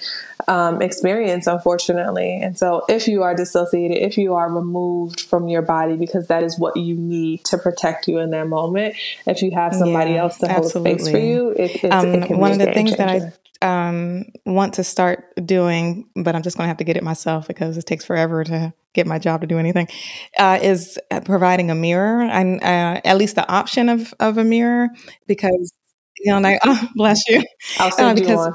um, 0.48 0.82
experience 0.82 1.48
unfortunately. 1.48 2.40
And 2.42 2.58
so 2.58 2.84
if 2.90 3.08
you 3.08 3.24
are 3.24 3.36
dissociated 3.36 3.98
if 3.98 4.18
you 4.18 4.36
are 4.36 4.52
removed 4.52 5.22
from 5.22 5.48
your 5.48 5.62
body 5.62 5.96
because 5.96 6.28
that 6.28 6.44
is 6.44 6.58
what 6.58 6.78
you 6.78 6.96
need 6.96 7.44
to 7.46 7.58
protect 7.58 8.08
you 8.08 8.20
in 8.20 8.32
that 8.32 8.48
moment 8.48 8.96
if 9.26 9.42
you 9.42 9.52
have 9.52 9.74
somebody 9.74 10.12
yeah, 10.12 10.22
else 10.22 10.38
to 10.40 10.52
hold 10.52 10.72
space 10.72 11.10
for 11.10 11.18
you 11.18 11.50
it, 11.52 11.84
um, 11.92 12.08
it 12.08 12.30
one 12.32 12.52
of 12.52 12.58
the 12.58 12.72
things 12.74 12.96
changer. 12.96 12.98
that 12.98 13.10
i 13.10 13.34
um, 13.62 14.26
want 14.46 14.76
to 14.76 14.84
start 14.84 15.26
doing, 15.46 16.10
but 16.16 16.36
I'm 16.36 16.44
just 16.44 16.58
going 16.58 16.66
to 16.66 16.70
have 16.70 16.78
to 16.78 16.84
get 16.84 16.98
it 16.98 17.04
myself 17.04 17.48
because 17.48 17.78
it 17.78 17.86
takes 17.86 18.06
forever 18.06 18.44
to 18.44 18.74
get 18.94 19.06
my 19.06 19.20
job 19.20 19.42
to 19.42 19.48
do 19.48 19.58
anything, 19.58 19.88
uh, 20.38 20.60
is 20.62 20.98
providing 21.26 21.70
a 21.70 21.76
mirror 21.76 22.22
and 22.22 22.62
uh, 22.64 23.02
at 23.04 23.18
least 23.18 23.36
the 23.36 23.48
option 23.52 23.90
of, 23.90 24.14
of 24.20 24.38
a 24.38 24.44
mirror 24.44 24.90
because 25.28 25.74
you 26.20 26.32
know, 26.32 26.40
like, 26.40 26.60
oh, 26.66 26.90
bless 26.96 27.28
you. 27.28 27.44
Uh, 27.80 28.14
because 28.14 28.50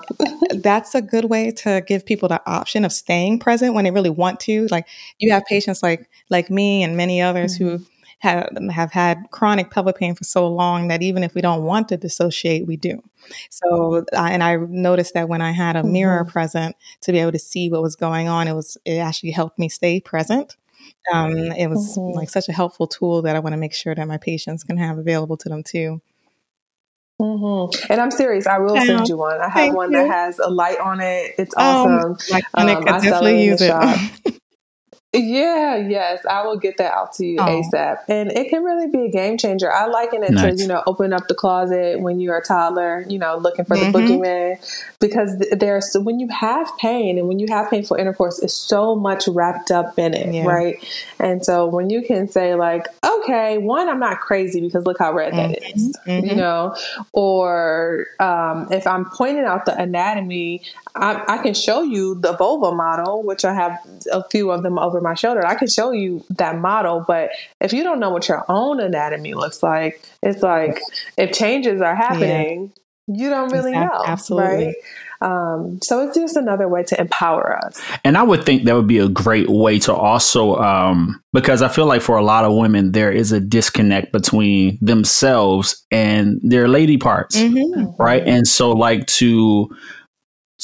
that's 0.63 0.95
a 0.95 1.03
good 1.03 1.27
way 1.27 1.51
to 1.51 1.83
give 1.87 2.05
people 2.05 2.29
the 2.29 2.43
option 2.47 2.85
of 2.85 2.93
staying 2.93 3.39
present 3.39 3.75
when 3.75 3.85
they 3.85 3.91
really 3.91 4.11
want 4.11 4.41
to. 4.41 4.67
Like 4.71 4.87
you 5.19 5.33
have 5.33 5.45
patients 5.47 5.83
like 5.83 6.09
like 6.31 6.51
me 6.51 6.83
and 6.83 6.97
many 6.97 7.21
others 7.23 7.59
mm-hmm. 7.59 7.77
who 7.77 7.87
have, 8.21 8.49
have 8.71 8.93
had 8.93 9.19
chronic 9.31 9.71
pelvic 9.71 9.97
pain 9.97 10.15
for 10.15 10.25
so 10.25 10.49
long 10.49 10.89
that 10.89 11.03
even 11.03 11.23
if 11.23 11.35
we 11.35 11.41
don't 11.41 11.63
want 11.63 11.89
to 11.89 11.97
dissociate, 11.97 12.67
we 12.67 12.77
do. 12.77 13.03
So, 13.51 14.05
and 14.13 14.43
I 14.43 14.57
noticed 14.57 15.15
that 15.15 15.29
when 15.29 15.41
I 15.41 15.53
had 15.53 15.77
a 15.77 15.81
mm-hmm. 15.81 15.93
mirror 15.93 16.25
present 16.25 16.77
to 17.03 17.13
be 17.13 17.19
able 17.19 17.33
to 17.33 17.39
see 17.39 17.69
what 17.69 17.83
was 17.83 17.97
going 17.97 18.29
on, 18.29 18.49
it 18.49 18.55
was, 18.55 18.77
it 18.85 18.99
actually 18.99 19.33
helped 19.33 19.59
me 19.59 19.69
stay 19.69 20.01
present. 20.01 20.57
Um, 21.13 21.37
it 21.37 21.69
was 21.69 21.97
mm-hmm. 21.97 22.17
like 22.17 22.31
such 22.31 22.49
a 22.49 22.53
helpful 22.53 22.87
tool 22.87 23.23
that 23.23 23.37
I 23.37 23.41
want 23.41 23.53
to 23.53 23.59
make 23.59 23.75
sure 23.75 23.95
that 23.95 24.09
my 24.09 24.17
patients 24.17 24.65
can 24.65 24.77
have 24.79 24.99
available 24.99 25.37
to 25.39 25.49
them 25.49 25.63
too. 25.63 26.01
Mm-hmm. 27.21 27.93
And 27.93 28.01
I'm 28.01 28.11
serious. 28.11 28.47
I 28.47 28.59
will 28.59 28.77
send 28.77 29.09
you 29.09 29.17
one. 29.17 29.41
I 29.41 29.45
have 29.45 29.53
Thank 29.53 29.77
one 29.77 29.93
you. 29.93 29.99
that 29.99 30.11
has 30.11 30.39
a 30.39 30.49
light 30.49 30.81
on 30.81 31.01
it. 31.01 31.35
It's 31.39 31.55
awesome. 31.57 32.13
Um, 32.13 32.17
like, 32.31 32.45
um, 32.55 32.69
I 32.69 32.99
definitely 32.99 33.45
use 33.45 33.61
it. 33.61 34.41
Yeah, 35.15 35.77
yes, 35.77 36.27
I 36.27 36.45
will 36.45 36.57
get 36.57 36.79
that 36.79 36.93
out 36.93 37.13
to 37.15 37.27
you. 37.27 37.39
ASAP. 37.39 38.01
And 38.09 38.33
it 38.33 38.51
can 38.51 38.65
really 38.65 38.89
be 38.89 39.07
a 39.07 39.11
game 39.11 39.39
changer. 39.39 39.73
I 39.73 39.87
liken 39.87 40.25
it 40.25 40.33
nice. 40.33 40.57
to, 40.57 40.63
you 40.63 40.69
know, 40.69 40.83
open 40.87 41.13
up 41.13 41.29
the 41.29 41.35
closet 41.35 42.01
when 42.01 42.19
you're 42.19 42.37
a 42.37 42.43
toddler, 42.43 43.05
you 43.09 43.19
know, 43.19 43.37
looking 43.37 43.65
for 43.65 43.77
mm-hmm. 43.77 43.93
the 43.93 43.99
boogeyman. 43.99 44.95
Because 44.99 45.39
there's, 45.53 45.95
when 45.95 46.19
you 46.19 46.29
have 46.29 46.69
pain 46.79 47.19
and 47.19 47.29
when 47.29 47.39
you 47.39 47.47
have 47.51 47.71
painful 47.71 47.97
intercourse, 47.97 48.41
it's 48.41 48.55
so 48.55 48.97
much 48.97 49.29
wrapped 49.29 49.71
up 49.71 49.99
in 49.99 50.15
it, 50.15 50.35
yeah. 50.35 50.45
right? 50.45 50.85
And 51.21 51.45
so 51.45 51.67
when 51.67 51.91
you 51.91 52.03
can 52.03 52.27
say, 52.27 52.55
like, 52.55 52.89
okay, 53.05 53.59
one, 53.59 53.89
I'm 53.89 54.01
not 54.01 54.21
crazy 54.21 54.61
because 54.61 54.85
look 54.85 54.99
how 54.99 55.13
red 55.13 55.33
mm-hmm. 55.33 55.53
that 55.53 55.77
is, 55.77 55.97
mm-hmm. 56.07 56.27
you 56.27 56.35
know, 56.35 56.75
or 57.13 58.07
um, 58.19 58.69
if 58.73 58.87
I'm 58.87 59.05
pointing 59.11 59.45
out 59.45 59.67
the 59.67 59.79
anatomy, 59.81 60.63
I, 60.97 61.23
I 61.29 61.39
can 61.39 61.55
show 61.55 61.83
you 61.83 62.15
the 62.15 62.37
vulva 62.37 62.75
model, 62.75 63.23
which 63.23 63.45
I 63.45 63.53
have 63.55 63.79
a 64.13 64.25
few 64.29 64.51
of 64.51 64.63
them 64.63 64.79
over 64.79 65.01
my 65.05 65.15
shoulder. 65.15 65.47
I 65.47 65.55
can 65.55 65.69
show 65.69 65.93
you 65.93 66.25
that 66.31 66.59
model, 66.59 67.05
but 67.07 67.31
if 67.61 67.73
you 67.73 67.85
don't 67.85 68.01
know 68.01 68.11
what 68.11 68.29
your 68.29 68.45
own 68.49 68.81
anatomy 68.81 69.35
looks 69.35 69.63
like, 69.63 70.03
it's 70.23 70.43
like 70.43 70.81
if 71.17 71.33
changes 71.33 71.81
are 71.81 71.95
happening, 71.95 72.73
yeah. 73.07 73.15
you 73.25 73.31
don't 73.31 73.53
really 73.53 73.71
exactly. 73.71 73.99
know. 73.99 74.05
Absolutely. 74.05 74.67
Right? 74.67 74.75
Um, 75.21 75.79
so 75.83 76.07
it's 76.07 76.17
just 76.17 76.37
another 76.37 76.69
way 76.69 76.83
to 76.83 77.01
empower 77.01 77.57
us. 77.65 77.81
And 78.05 78.19
I 78.19 78.23
would 78.23 78.45
think 78.45 78.65
that 78.65 78.75
would 78.75 78.87
be 78.87 78.99
a 78.99 79.09
great 79.09 79.49
way 79.49 79.79
to 79.81 79.95
also, 79.95 80.57
um, 80.57 81.23
because 81.33 81.63
I 81.63 81.69
feel 81.69 81.87
like 81.87 82.03
for 82.03 82.17
a 82.17 82.23
lot 82.23 82.45
of 82.45 82.55
women, 82.55 82.93
there 82.93 83.11
is 83.11 83.33
a 83.33 83.41
disconnect 83.41 84.13
between 84.13 84.79
themselves 84.83 85.85
and 85.91 86.41
their 86.43 86.69
lady 86.69 86.99
parts, 86.99 87.37
mm-hmm. 87.37 87.91
right? 88.03 88.23
And 88.27 88.47
so, 88.47 88.73
like 88.73 89.07
to 89.07 89.75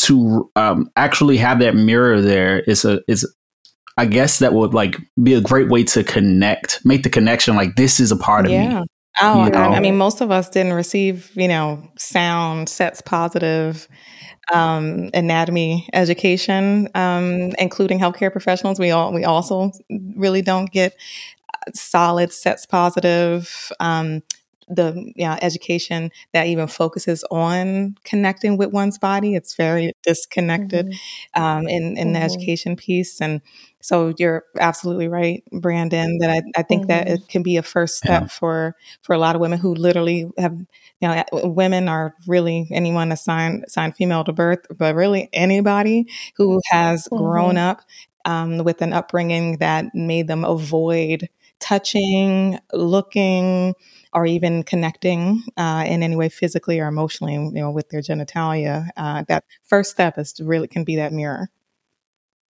to 0.00 0.50
um, 0.56 0.90
actually 0.96 1.36
have 1.36 1.58
that 1.60 1.74
mirror 1.74 2.20
there 2.20 2.60
is 2.60 2.84
a 2.84 3.00
is 3.08 3.26
I 3.96 4.06
guess 4.06 4.38
that 4.38 4.54
would 4.54 4.74
like 4.74 4.96
be 5.22 5.34
a 5.34 5.40
great 5.40 5.68
way 5.68 5.84
to 5.84 6.04
connect, 6.04 6.80
make 6.84 7.02
the 7.02 7.10
connection. 7.10 7.56
Like 7.56 7.76
this 7.76 8.00
is 8.00 8.12
a 8.12 8.16
part 8.16 8.46
of 8.46 8.52
yeah. 8.52 8.80
me. 8.80 8.86
Oh, 9.20 9.44
you 9.44 9.50
know? 9.50 9.58
I, 9.58 9.80
mean, 9.80 9.96
most 9.96 10.20
of 10.20 10.30
us 10.30 10.48
didn't 10.48 10.72
receive, 10.72 11.30
you 11.34 11.48
know, 11.48 11.82
sound 11.98 12.68
sex 12.68 13.00
positive 13.02 13.88
um, 14.52 15.10
anatomy 15.14 15.88
education, 15.92 16.88
um, 16.94 17.52
including 17.58 17.98
healthcare 17.98 18.32
professionals. 18.32 18.78
We 18.78 18.90
all 18.90 19.12
we 19.12 19.24
also 19.24 19.72
really 20.16 20.42
don't 20.42 20.70
get 20.70 20.94
uh, 21.54 21.70
solid 21.74 22.32
sex 22.32 22.66
positive 22.66 23.70
um, 23.80 24.22
the 24.68 25.12
you 25.16 25.26
know, 25.26 25.36
education 25.42 26.10
that 26.32 26.46
even 26.46 26.68
focuses 26.68 27.24
on 27.30 27.96
connecting 28.04 28.56
with 28.56 28.70
one's 28.70 28.98
body. 28.98 29.34
It's 29.34 29.54
very 29.54 29.92
disconnected 30.02 30.86
mm-hmm. 30.86 31.42
um, 31.42 31.68
in, 31.68 31.96
in 31.96 32.08
mm-hmm. 32.08 32.12
the 32.14 32.20
education 32.20 32.76
piece. 32.76 33.20
And 33.20 33.40
so 33.80 34.12
you're 34.18 34.44
absolutely 34.58 35.08
right, 35.08 35.42
Brandon, 35.52 36.18
that 36.18 36.30
I, 36.30 36.42
I 36.56 36.62
think 36.62 36.82
mm-hmm. 36.82 36.88
that 36.88 37.08
it 37.08 37.28
can 37.28 37.42
be 37.42 37.56
a 37.56 37.62
first 37.62 37.96
step 37.96 38.22
yeah. 38.22 38.28
for, 38.28 38.76
for 39.02 39.14
a 39.14 39.18
lot 39.18 39.34
of 39.34 39.40
women 39.40 39.58
who 39.58 39.74
literally 39.74 40.30
have, 40.38 40.52
you 40.52 41.08
know, 41.08 41.24
women 41.32 41.88
are 41.88 42.14
really 42.26 42.68
anyone 42.70 43.10
assigned, 43.10 43.64
assigned 43.66 43.96
female 43.96 44.24
to 44.24 44.32
birth, 44.32 44.66
but 44.76 44.94
really 44.94 45.28
anybody 45.32 46.06
who 46.36 46.60
has 46.70 47.08
grown 47.08 47.54
mm-hmm. 47.54 47.58
up 47.58 47.82
um, 48.24 48.58
with 48.58 48.82
an 48.82 48.92
upbringing 48.92 49.56
that 49.58 49.86
made 49.94 50.28
them 50.28 50.44
avoid 50.44 51.28
touching, 51.58 52.58
looking, 52.72 53.74
or 54.12 54.26
even 54.26 54.62
connecting 54.62 55.42
uh, 55.56 55.84
in 55.86 56.02
any 56.02 56.16
way 56.16 56.28
physically 56.28 56.80
or 56.80 56.88
emotionally, 56.88 57.34
you 57.34 57.50
know, 57.50 57.70
with 57.70 57.88
their 57.90 58.00
genitalia. 58.00 58.88
Uh, 58.96 59.24
that 59.28 59.44
first 59.64 59.90
step 59.90 60.18
is 60.18 60.32
to 60.34 60.44
really 60.44 60.68
can 60.68 60.84
be 60.84 60.96
that 60.96 61.12
mirror. 61.12 61.48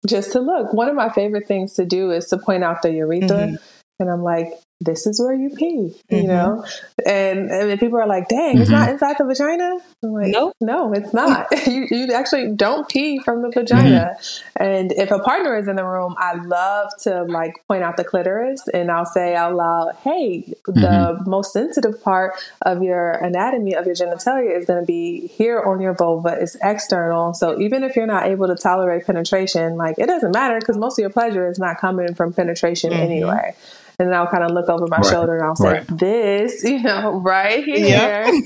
Just 0.08 0.32
to 0.34 0.40
look. 0.40 0.74
One 0.74 0.90
of 0.90 0.96
my 0.96 1.10
favorite 1.10 1.48
things 1.48 1.74
to 1.74 1.86
do 1.86 2.12
is 2.12 2.28
to 2.28 2.38
point 2.38 2.64
out 2.64 2.82
the 2.82 2.92
urethra. 2.92 3.38
Mm-hmm. 3.38 3.56
And 4.00 4.10
I'm 4.12 4.22
like, 4.22 4.54
this 4.80 5.08
is 5.08 5.20
where 5.20 5.34
you 5.34 5.50
pee, 5.50 5.66
you 5.66 5.96
mm-hmm. 6.10 6.28
know? 6.28 6.66
And, 7.06 7.50
and 7.50 7.80
people 7.80 8.00
are 8.00 8.08
like, 8.08 8.28
dang, 8.28 8.54
mm-hmm. 8.54 8.62
it's 8.62 8.70
not 8.70 8.84
mm-hmm. 8.84 8.94
inside 8.94 9.16
the 9.18 9.26
vagina? 9.26 9.78
I'm 10.04 10.14
like, 10.14 10.28
no, 10.28 10.54
no, 10.62 10.94
it's 10.94 11.14
not. 11.14 11.48
you, 11.68 11.88
you 11.90 12.14
actually 12.14 12.52
don't 12.52 12.88
pee 12.88 13.20
from 13.20 13.42
the 13.42 13.50
vagina. 13.50 14.16
Mm-hmm. 14.20 14.64
And 14.64 14.92
if 14.92 15.10
a 15.10 15.18
partner 15.20 15.58
is 15.58 15.68
in 15.68 15.78
the 15.78 15.84
room, 15.84 16.16
I 16.20 16.36
love 16.36 16.92
to 17.02 17.24
like 17.24 17.66
point 17.68 17.84
out 17.84 17.98
the 17.98 18.04
clitoris 18.04 18.68
and 18.72 18.92
I'll 18.92 19.06
say 19.06 19.36
out 19.36 19.56
loud, 19.56 19.96
hey, 20.04 20.42
the 20.66 20.72
mm-hmm. 20.72 21.30
most 21.30 21.54
sensitive 21.54 22.04
part 22.04 22.36
of 22.62 22.84
your 22.84 23.12
anatomy 23.12 23.74
of 23.74 23.88
your 23.88 23.96
genitalia 23.96 24.56
is 24.56 24.66
going 24.66 24.80
to 24.80 24.86
be 24.86 25.26
here 25.28 25.60
on 25.60 25.82
your 25.82 25.96
vulva. 25.96 26.38
It's 26.40 26.56
external. 26.62 27.34
So 27.34 27.60
even 27.60 27.84
if 27.84 27.96
you're 27.96 28.06
not 28.06 28.28
able 28.28 28.48
to 28.48 28.56
tolerate 28.56 29.08
penetration, 29.08 29.76
like 29.76 29.98
it 29.98 30.06
doesn't 30.06 30.34
matter 30.34 30.60
because 30.60 30.78
most 30.78 31.00
of 31.00 31.02
your 31.02 31.10
pleasure 31.10 31.50
is 31.50 31.58
not 31.58 31.80
coming 31.80 32.14
from 32.14 32.32
penetration 32.32 32.92
mm-hmm. 32.92 33.02
anyway 33.02 33.56
and 34.00 34.10
then 34.10 34.14
I'll 34.14 34.28
kind 34.28 34.44
of 34.44 34.52
look 34.52 34.70
over 34.70 34.86
my 34.88 34.98
right. 34.98 35.06
shoulder 35.06 35.38
and 35.38 35.46
I'll 35.46 35.56
say, 35.56 35.72
right. 35.74 35.88
"This, 35.88 36.64
you 36.66 36.82
know, 36.82 37.20
right 37.20 37.64
here." 37.64 37.78
Yep. 37.78 38.28
and 38.28 38.44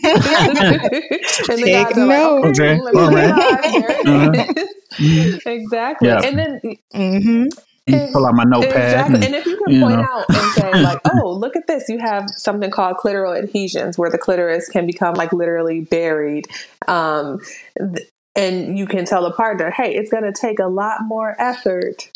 the 1.59 1.63
Take 1.63 1.87
guys 1.89 1.97
are 1.97 2.07
note. 2.07 2.41
like, 2.41 2.59
"Okay, 2.59 2.79
okay. 2.79 2.99
all 2.99 3.11
right." 3.11 4.49
uh-huh. 4.49 5.39
exactly. 5.45 6.07
Yeah. 6.07 6.21
And 6.23 6.39
then. 6.39 6.61
Mm-hmm. 6.93 7.43
And, 7.87 8.13
pull 8.13 8.27
out 8.27 8.35
my 8.35 8.43
notepad. 8.43 8.75
Exactly. 8.75 9.15
And, 9.15 9.23
and 9.25 9.35
if 9.35 9.45
you 9.47 9.57
can 9.57 9.73
you 9.73 9.81
point 9.81 9.97
know. 9.97 10.03
out 10.03 10.25
and 10.29 10.51
say, 10.53 10.71
like, 10.83 10.99
oh, 11.15 11.33
look 11.33 11.55
at 11.55 11.65
this, 11.65 11.89
you 11.89 11.97
have 11.97 12.29
something 12.29 12.69
called 12.69 12.97
clitoral 12.97 13.37
adhesions 13.37 13.97
where 13.97 14.09
the 14.09 14.19
clitoris 14.19 14.69
can 14.69 14.85
become 14.85 15.15
like 15.15 15.33
literally 15.33 15.81
buried. 15.81 16.45
Um, 16.87 17.39
and 18.35 18.77
you 18.77 18.85
can 18.85 19.05
tell 19.05 19.25
a 19.25 19.33
partner, 19.33 19.71
hey, 19.71 19.95
it's 19.95 20.11
going 20.11 20.23
to 20.23 20.31
take 20.31 20.59
a 20.59 20.67
lot 20.67 20.99
more 21.01 21.35
effort 21.39 22.11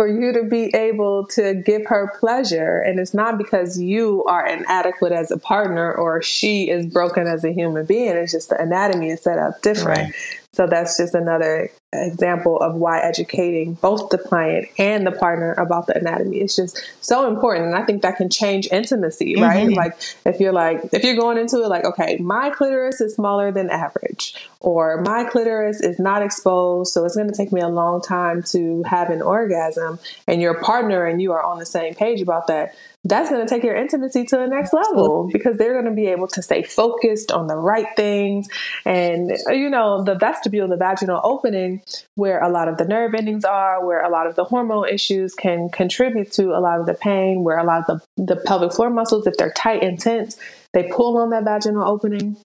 for 0.00 0.08
you 0.08 0.32
to 0.32 0.44
be 0.44 0.74
able 0.74 1.26
to 1.26 1.52
give 1.52 1.84
her 1.84 2.10
pleasure. 2.18 2.78
And 2.78 2.98
it's 2.98 3.12
not 3.12 3.36
because 3.36 3.78
you 3.78 4.24
are 4.24 4.46
inadequate 4.46 5.12
as 5.12 5.30
a 5.30 5.36
partner 5.36 5.92
or 5.92 6.22
she 6.22 6.70
is 6.70 6.86
broken 6.86 7.26
as 7.26 7.44
a 7.44 7.52
human 7.52 7.84
being. 7.84 8.16
It's 8.16 8.32
just 8.32 8.48
the 8.48 8.58
anatomy 8.58 9.10
is 9.10 9.20
set 9.20 9.38
up 9.38 9.60
different. 9.60 9.98
Right. 9.98 10.39
So 10.52 10.66
that's 10.66 10.96
just 10.96 11.14
another 11.14 11.70
example 11.92 12.58
of 12.58 12.74
why 12.74 13.00
educating 13.00 13.74
both 13.74 14.10
the 14.10 14.18
client 14.18 14.68
and 14.78 15.06
the 15.06 15.12
partner 15.12 15.52
about 15.52 15.86
the 15.86 15.96
anatomy 15.96 16.40
is 16.40 16.56
just 16.56 16.80
so 17.00 17.28
important. 17.28 17.66
And 17.66 17.76
I 17.76 17.84
think 17.84 18.02
that 18.02 18.16
can 18.16 18.30
change 18.30 18.68
intimacy, 18.70 19.34
mm-hmm. 19.34 19.42
right? 19.42 19.70
Like 19.70 19.96
if 20.24 20.40
you're 20.40 20.52
like, 20.52 20.80
if 20.92 21.04
you're 21.04 21.16
going 21.16 21.38
into 21.38 21.62
it 21.62 21.68
like, 21.68 21.84
okay, 21.84 22.16
my 22.18 22.50
clitoris 22.50 23.00
is 23.00 23.14
smaller 23.14 23.52
than 23.52 23.70
average, 23.70 24.34
or 24.58 25.00
my 25.02 25.24
clitoris 25.24 25.80
is 25.80 25.98
not 25.98 26.22
exposed, 26.22 26.92
so 26.92 27.04
it's 27.04 27.16
going 27.16 27.30
to 27.30 27.36
take 27.36 27.52
me 27.52 27.60
a 27.60 27.68
long 27.68 28.02
time 28.02 28.42
to 28.42 28.82
have 28.84 29.10
an 29.10 29.22
orgasm, 29.22 29.98
and 30.26 30.40
your 30.40 30.60
partner 30.60 31.06
and 31.06 31.22
you 31.22 31.32
are 31.32 31.42
on 31.42 31.58
the 31.58 31.66
same 31.66 31.94
page 31.94 32.20
about 32.20 32.48
that, 32.48 32.74
that's 33.04 33.30
going 33.30 33.44
to 33.44 33.48
take 33.48 33.64
your 33.64 33.74
intimacy 33.74 34.24
to 34.26 34.36
the 34.36 34.46
next 34.46 34.74
level 34.74 35.30
because 35.32 35.56
they're 35.56 35.72
going 35.72 35.86
to 35.86 35.90
be 35.90 36.08
able 36.08 36.28
to 36.28 36.42
stay 36.42 36.62
focused 36.62 37.32
on 37.32 37.46
the 37.46 37.56
right 37.56 37.86
things. 37.96 38.46
And, 38.84 39.32
you 39.48 39.70
know, 39.70 40.04
the 40.04 40.16
vestibule, 40.16 40.68
the 40.68 40.76
vaginal 40.76 41.18
opening, 41.24 41.82
where 42.16 42.42
a 42.42 42.50
lot 42.50 42.68
of 42.68 42.76
the 42.76 42.84
nerve 42.84 43.14
endings 43.14 43.44
are, 43.46 43.84
where 43.86 44.04
a 44.04 44.10
lot 44.10 44.26
of 44.26 44.36
the 44.36 44.44
hormone 44.44 44.88
issues 44.88 45.34
can 45.34 45.70
contribute 45.70 46.30
to 46.32 46.50
a 46.50 46.60
lot 46.60 46.78
of 46.78 46.86
the 46.86 46.94
pain, 46.94 47.42
where 47.42 47.58
a 47.58 47.64
lot 47.64 47.88
of 47.88 48.02
the, 48.16 48.24
the 48.34 48.36
pelvic 48.36 48.72
floor 48.72 48.90
muscles, 48.90 49.26
if 49.26 49.34
they're 49.38 49.52
tight 49.52 49.82
and 49.82 49.98
tense, 49.98 50.36
they 50.74 50.90
pull 50.92 51.16
on 51.16 51.30
that 51.30 51.44
vaginal 51.44 51.88
opening. 51.88 52.36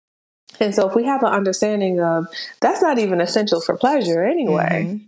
And 0.61 0.73
so, 0.73 0.87
if 0.87 0.95
we 0.95 1.03
have 1.03 1.21
an 1.21 1.33
understanding 1.33 1.99
of 1.99 2.27
that's 2.61 2.81
not 2.81 2.97
even 2.97 3.19
essential 3.19 3.59
for 3.59 3.75
pleasure 3.75 4.23
anyway, 4.23 4.85
mm-hmm 4.85 5.05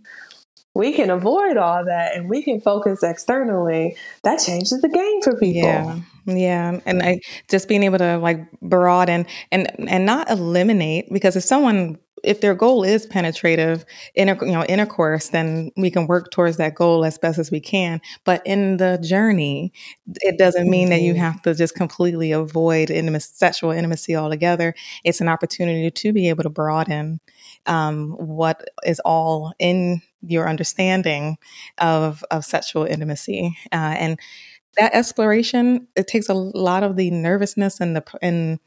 we 0.78 0.92
can 0.92 1.10
avoid 1.10 1.56
all 1.56 1.84
that 1.84 2.14
and 2.14 2.30
we 2.30 2.40
can 2.40 2.60
focus 2.60 3.02
externally, 3.02 3.96
that 4.22 4.36
changes 4.36 4.80
the 4.80 4.88
game 4.88 5.22
for 5.22 5.36
people. 5.36 5.62
Yeah. 5.62 6.00
Yeah, 6.24 6.80
and 6.84 7.02
I 7.02 7.20
just 7.48 7.68
being 7.68 7.82
able 7.82 7.98
to 7.98 8.18
like 8.18 8.50
broaden 8.60 9.26
and 9.50 9.88
and 9.88 10.04
not 10.04 10.30
eliminate 10.30 11.10
because 11.10 11.36
if 11.36 11.42
someone 11.42 11.98
if 12.22 12.42
their 12.42 12.54
goal 12.54 12.84
is 12.84 13.06
penetrative 13.06 13.86
inter, 14.14 14.36
you 14.44 14.52
know 14.52 14.64
intercourse 14.64 15.30
then 15.30 15.70
we 15.76 15.90
can 15.90 16.06
work 16.06 16.30
towards 16.30 16.58
that 16.58 16.74
goal 16.74 17.04
as 17.04 17.16
best 17.16 17.38
as 17.38 17.50
we 17.50 17.60
can 17.60 18.00
but 18.24 18.42
in 18.44 18.76
the 18.76 18.98
journey 19.02 19.72
it 20.16 20.36
doesn't 20.36 20.68
mean 20.68 20.90
that 20.90 21.00
you 21.00 21.12
mm-hmm. 21.12 21.22
have 21.22 21.40
to 21.42 21.54
just 21.54 21.76
completely 21.76 22.32
avoid 22.32 22.90
intimacy, 22.90 23.30
sexual 23.34 23.70
intimacy 23.70 24.16
altogether 24.16 24.74
it's 25.04 25.20
an 25.20 25.28
opportunity 25.28 25.90
to 25.92 26.12
be 26.12 26.28
able 26.28 26.42
to 26.42 26.50
broaden 26.50 27.20
um, 27.66 28.10
what 28.18 28.68
is 28.84 29.00
all 29.04 29.54
in 29.60 30.02
your 30.22 30.48
understanding 30.48 31.36
of 31.78 32.24
of 32.30 32.44
sexual 32.44 32.84
intimacy 32.84 33.56
uh, 33.72 33.94
and 33.98 34.18
that 34.76 34.94
exploration 34.94 35.86
it 35.96 36.06
takes 36.06 36.28
a 36.28 36.34
lot 36.34 36.82
of 36.82 36.96
the 36.96 37.10
nervousness 37.10 37.80
and 37.80 37.96
the 37.96 38.04
and 38.22 38.58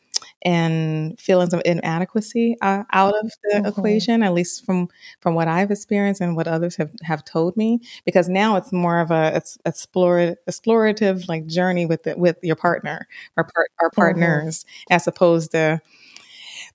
and 0.44 1.20
feelings 1.20 1.54
of 1.54 1.62
inadequacy 1.66 2.56
uh, 2.62 2.84
out 2.92 3.14
of 3.16 3.32
the 3.44 3.58
mm-hmm. 3.58 3.66
equation 3.66 4.24
at 4.24 4.34
least 4.34 4.66
from 4.66 4.88
from 5.20 5.34
what 5.34 5.48
i've 5.48 5.72
experienced 5.72 6.22
and 6.22 6.36
what 6.36 6.48
others 6.48 6.76
have 6.76 6.92
have 7.04 7.24
told 7.26 7.58
me 7.58 7.80
because 8.06 8.30
now 8.30 8.56
it's 8.56 8.72
more 8.72 9.00
of 9.00 9.12
a 9.12 9.36
it's 9.36 9.58
explorative 9.66 10.36
explorative 10.50 11.28
like 11.28 11.46
journey 11.48 11.86
with 11.86 12.04
the, 12.04 12.16
with 12.18 12.38
your 12.44 12.56
partner 12.56 13.08
or 13.36 13.44
part, 13.44 13.72
our 13.80 13.90
mm-hmm. 13.90 14.02
partners 14.02 14.64
mm-hmm. 14.64 14.94
as 14.94 15.08
opposed 15.08 15.52
to 15.52 15.82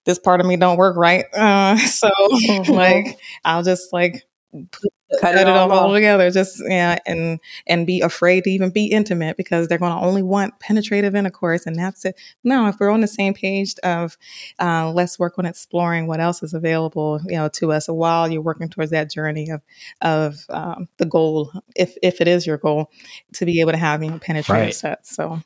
this 0.07 0.19
part 0.19 0.41
of 0.41 0.47
me 0.47 0.57
don't 0.57 0.79
work 0.79 0.97
right. 0.97 1.27
Uh, 1.35 1.77
so 1.77 2.09
mm-hmm. 2.09 2.73
like 2.73 3.19
I'll 3.45 3.63
just 3.63 3.93
like 3.93 4.25
cut, 5.21 5.37
it, 5.37 5.49
all, 5.49 5.71
all 5.73 5.93
together, 5.93 6.31
just 6.31 6.63
yeah, 6.67 6.99
and 7.07 7.41
and 7.67 7.87
be 7.87 8.01
afraid 8.01 8.45
to 8.45 8.51
even 8.51 8.71
be 8.71 8.87
intimate 8.87 9.37
because 9.37 9.69
they're 9.69 9.79
going 9.79 9.93
to 9.93 10.05
only 10.05 10.23
want 10.23 10.59
penetrative 10.61 11.15
intercourse, 11.15 11.67
and 11.67 11.77
that's 11.77 12.05
it. 12.05 12.19
No, 12.45 12.67
if 12.69 12.77
we're 12.79 12.91
on 12.91 13.01
the 13.01 13.09
same 13.09 13.35
page 13.35 13.75
of 13.83 14.17
uh, 14.59 14.91
let's 14.93 15.19
work 15.19 15.39
on 15.39 15.47
exploring 15.47 16.07
what 16.07 16.21
else 16.21 16.43
is 16.43 16.55
available, 16.55 17.21
you 17.27 17.37
know, 17.37 17.49
to 17.55 17.73
us 17.73 17.89
while 17.89 18.31
you're 18.31 18.43
working 18.43 18.69
towards 18.69 18.91
that 18.91 19.11
journey 19.11 19.51
of 19.51 19.63
of 20.01 20.45
um, 20.51 20.89
the 20.99 21.07
goal, 21.07 21.53
if 21.75 21.97
if 22.03 22.21
it 22.21 22.29
is 22.29 22.47
your 22.47 22.59
goal, 22.59 22.91
to 23.35 23.47
be 23.47 23.61
able 23.61 23.73
to 23.73 23.79
have 23.79 24.03
you 24.03 24.11
know 24.11 24.19
penetrative 24.19 24.67
right. 24.67 24.75
sets. 24.75 25.15
So 25.15 25.41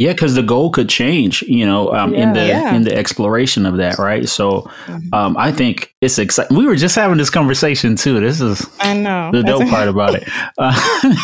yeah, 0.00 0.12
because 0.12 0.34
the 0.34 0.42
goal 0.42 0.70
could 0.70 0.88
change, 0.88 1.42
you 1.42 1.66
know, 1.66 1.92
um, 1.92 2.14
yeah, 2.14 2.22
in 2.22 2.32
the 2.32 2.46
yeah. 2.46 2.74
in 2.74 2.82
the 2.84 2.96
exploration 2.96 3.66
of 3.66 3.76
that, 3.76 3.98
right? 3.98 4.26
So, 4.26 4.62
mm-hmm. 4.86 5.12
um, 5.12 5.36
I 5.36 5.52
think 5.52 5.94
it's 6.00 6.18
exciting. 6.18 6.56
We 6.56 6.64
were 6.64 6.76
just 6.76 6.96
having 6.96 7.18
this 7.18 7.28
conversation 7.28 7.96
too. 7.96 8.18
This 8.18 8.40
is 8.40 8.66
I 8.80 8.94
know 8.94 9.30
the 9.30 9.42
dope 9.42 9.68
part 9.68 9.88
about 9.94 10.14
it, 10.14 10.26
uh, 10.56 11.14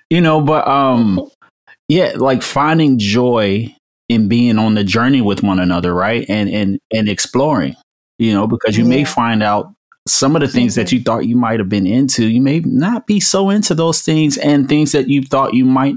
you 0.10 0.22
know. 0.22 0.40
But 0.40 0.66
um, 0.66 1.20
yeah, 1.88 2.14
like 2.16 2.42
finding 2.42 2.98
joy 2.98 3.76
in 4.08 4.26
being 4.26 4.58
on 4.58 4.72
the 4.72 4.84
journey 4.84 5.20
with 5.20 5.42
one 5.42 5.58
another, 5.58 5.92
right? 5.92 6.24
And 6.26 6.48
and 6.48 6.80
and 6.94 7.10
exploring, 7.10 7.76
you 8.18 8.32
know, 8.32 8.46
because 8.46 8.78
you 8.78 8.84
yeah. 8.84 8.90
may 8.90 9.04
find 9.04 9.42
out 9.42 9.70
some 10.08 10.34
of 10.34 10.40
the 10.40 10.48
things 10.48 10.72
mm-hmm. 10.72 10.80
that 10.80 10.92
you 10.92 11.02
thought 11.02 11.26
you 11.26 11.36
might 11.36 11.60
have 11.60 11.68
been 11.68 11.86
into, 11.86 12.26
you 12.26 12.40
may 12.40 12.60
not 12.60 13.06
be 13.06 13.20
so 13.20 13.50
into 13.50 13.74
those 13.74 14.00
things, 14.00 14.38
and 14.38 14.66
things 14.66 14.92
that 14.92 15.08
you 15.08 15.20
thought 15.22 15.52
you 15.52 15.66
might 15.66 15.96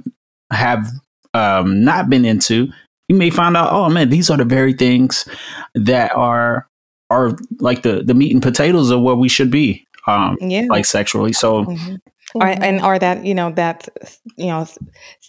have 0.52 0.90
um, 1.38 1.84
not 1.84 2.10
been 2.10 2.26
into, 2.26 2.67
you 3.08 3.15
may 3.15 3.30
find 3.30 3.56
out, 3.56 3.71
oh 3.71 3.89
man, 3.89 4.10
these 4.10 4.30
are 4.30 4.38
the 4.38 4.45
very 4.45 4.73
things 4.73 5.28
that 5.76 6.12
are 6.15 6.67
are 7.10 7.38
like 7.60 7.84
the 7.84 8.04
the 8.04 8.13
meat 8.13 8.34
and 8.34 8.43
potatoes 8.43 8.91
of 8.91 9.02
where 9.02 9.15
we 9.15 9.30
should 9.30 9.52
be, 9.52 9.86
um, 10.08 10.38
yeah. 10.41 10.65
like 10.69 10.86
sexually. 10.86 11.34
So. 11.34 11.65
Mm-hmm. 11.65 11.95
Or, 12.36 12.45
and 12.45 12.82
or 12.82 13.00
that 13.00 13.26
you 13.26 13.34
know 13.34 13.52
that 13.52 13.88
you 14.36 14.47
know 14.47 14.67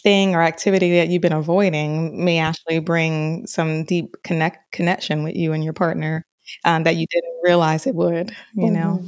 thing 0.02 0.34
or 0.34 0.42
activity 0.42 0.96
that 0.96 1.08
you've 1.08 1.22
been 1.22 1.32
avoiding 1.32 2.24
may 2.24 2.40
actually 2.40 2.80
bring 2.80 3.46
some 3.46 3.84
deep 3.84 4.16
connect 4.24 4.72
connection 4.72 5.22
with 5.22 5.36
you 5.36 5.52
and 5.52 5.62
your 5.62 5.72
partner 5.72 6.26
um, 6.64 6.82
that 6.82 6.96
you 6.96 7.06
didn't 7.08 7.40
realize 7.44 7.86
it 7.86 7.94
would 7.94 8.34
you 8.56 8.64
mm-hmm. 8.64 8.74
know 8.74 9.04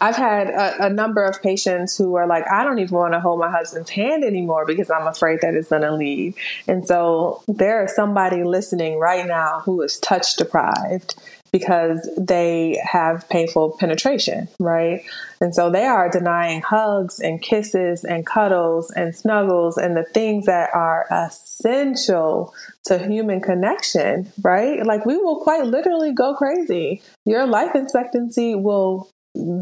I've 0.00 0.16
had 0.16 0.48
a, 0.48 0.86
a, 0.86 0.90
number 0.90 1.22
of 1.22 1.42
patients 1.42 1.96
who 1.96 2.14
are 2.14 2.26
like, 2.26 2.50
I 2.50 2.64
don't 2.64 2.78
even 2.78 2.96
want 2.96 3.12
to 3.12 3.20
hold 3.20 3.38
my 3.38 3.50
husband's 3.50 3.90
hand 3.90 4.24
anymore 4.24 4.64
because 4.64 4.90
I'm 4.90 5.06
afraid 5.06 5.40
that 5.42 5.54
it's 5.54 5.68
going 5.68 5.82
to 5.82 5.94
leave. 5.94 6.36
And 6.66 6.86
so 6.86 7.42
there 7.46 7.84
is 7.84 7.94
somebody 7.94 8.42
listening 8.42 8.98
right 8.98 9.26
now 9.26 9.60
who 9.60 9.82
is 9.82 9.98
touch 9.98 10.36
deprived 10.36 11.14
because 11.52 12.08
they 12.16 12.80
have 12.82 13.28
painful 13.28 13.76
penetration, 13.78 14.48
right? 14.58 15.02
And 15.40 15.54
so 15.54 15.68
they 15.68 15.84
are 15.84 16.08
denying 16.08 16.62
hugs 16.62 17.18
and 17.18 17.42
kisses 17.42 18.04
and 18.04 18.24
cuddles 18.24 18.90
and 18.92 19.14
snuggles 19.14 19.76
and 19.76 19.96
the 19.96 20.04
things 20.04 20.46
that 20.46 20.70
are 20.74 21.06
essential 21.10 22.54
to 22.84 22.98
human 22.98 23.40
connection, 23.40 24.32
right? 24.42 24.84
Like 24.86 25.04
we 25.04 25.16
will 25.16 25.40
quite 25.40 25.66
literally 25.66 26.12
go 26.12 26.34
crazy. 26.34 27.02
Your 27.24 27.46
life 27.46 27.74
expectancy 27.74 28.54
will 28.54 29.10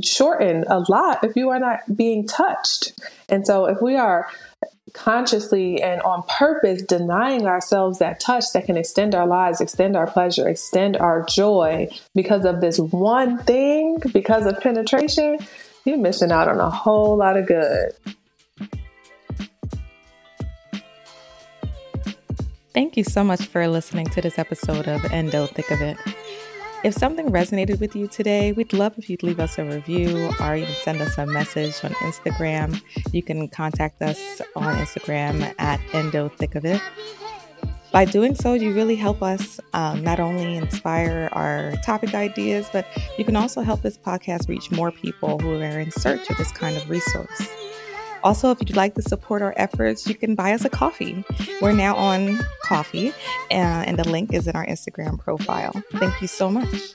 shorten 0.02 0.64
a 0.68 0.84
lot 0.88 1.22
if 1.24 1.36
you 1.36 1.50
are 1.50 1.58
not 1.58 1.80
being 1.94 2.26
touched. 2.26 2.92
And 3.28 3.46
so 3.46 3.66
if 3.66 3.80
we 3.82 3.96
are 3.96 4.28
consciously 4.94 5.82
and 5.82 6.00
on 6.02 6.22
purpose 6.28 6.82
denying 6.82 7.46
ourselves 7.46 7.98
that 7.98 8.20
touch 8.20 8.44
that 8.54 8.64
can 8.64 8.76
extend 8.76 9.14
our 9.14 9.26
lives, 9.26 9.60
extend 9.60 9.96
our 9.96 10.06
pleasure, 10.06 10.48
extend 10.48 10.96
our 10.96 11.24
joy 11.28 11.88
because 12.14 12.44
of 12.44 12.60
this 12.60 12.78
one 12.78 13.38
thing, 13.44 13.98
because 14.12 14.46
of 14.46 14.58
penetration, 14.60 15.38
you're 15.84 15.98
missing 15.98 16.32
out 16.32 16.48
on 16.48 16.58
a 16.58 16.70
whole 16.70 17.16
lot 17.16 17.36
of 17.36 17.46
good. 17.46 17.92
Thank 22.72 22.96
you 22.96 23.04
so 23.04 23.24
much 23.24 23.46
for 23.46 23.66
listening 23.66 24.06
to 24.10 24.20
this 24.20 24.38
episode 24.38 24.86
of 24.86 25.04
Endo 25.06 25.46
Thick 25.46 25.70
of 25.70 25.80
It. 25.80 25.96
If 26.84 26.94
something 26.94 27.26
resonated 27.30 27.80
with 27.80 27.96
you 27.96 28.06
today, 28.06 28.52
we'd 28.52 28.72
love 28.72 28.96
if 28.98 29.10
you'd 29.10 29.24
leave 29.24 29.40
us 29.40 29.58
a 29.58 29.64
review 29.64 30.30
or 30.40 30.54
even 30.54 30.72
send 30.84 31.00
us 31.00 31.18
a 31.18 31.26
message 31.26 31.74
on 31.82 31.90
Instagram. 31.94 32.80
You 33.12 33.20
can 33.20 33.48
contact 33.48 34.00
us 34.00 34.40
on 34.54 34.76
Instagram 34.76 35.52
at 35.58 35.80
Endo 35.92 36.28
Thick 36.28 36.54
of 36.54 36.64
It. 36.64 36.80
By 37.90 38.04
doing 38.04 38.36
so, 38.36 38.52
you 38.52 38.72
really 38.72 38.94
help 38.94 39.24
us 39.24 39.58
um, 39.72 40.04
not 40.04 40.20
only 40.20 40.56
inspire 40.56 41.28
our 41.32 41.72
topic 41.84 42.14
ideas, 42.14 42.68
but 42.72 42.86
you 43.18 43.24
can 43.24 43.34
also 43.34 43.62
help 43.62 43.82
this 43.82 43.98
podcast 43.98 44.48
reach 44.48 44.70
more 44.70 44.92
people 44.92 45.40
who 45.40 45.60
are 45.60 45.80
in 45.80 45.90
search 45.90 46.30
of 46.30 46.36
this 46.36 46.52
kind 46.52 46.76
of 46.76 46.88
resource. 46.88 47.48
Also, 48.22 48.50
if 48.50 48.58
you'd 48.60 48.76
like 48.76 48.94
to 48.94 49.02
support 49.02 49.42
our 49.42 49.54
efforts, 49.56 50.06
you 50.06 50.14
can 50.14 50.34
buy 50.34 50.52
us 50.52 50.64
a 50.64 50.68
coffee. 50.68 51.24
We're 51.60 51.72
now 51.72 51.96
on 51.96 52.38
Ko-fi, 52.64 53.08
uh, 53.50 53.52
and 53.52 53.98
the 53.98 54.08
link 54.08 54.32
is 54.32 54.46
in 54.46 54.56
our 54.56 54.66
Instagram 54.66 55.18
profile. 55.18 55.72
Thank 55.92 56.20
you 56.20 56.28
so 56.28 56.50
much. 56.50 56.92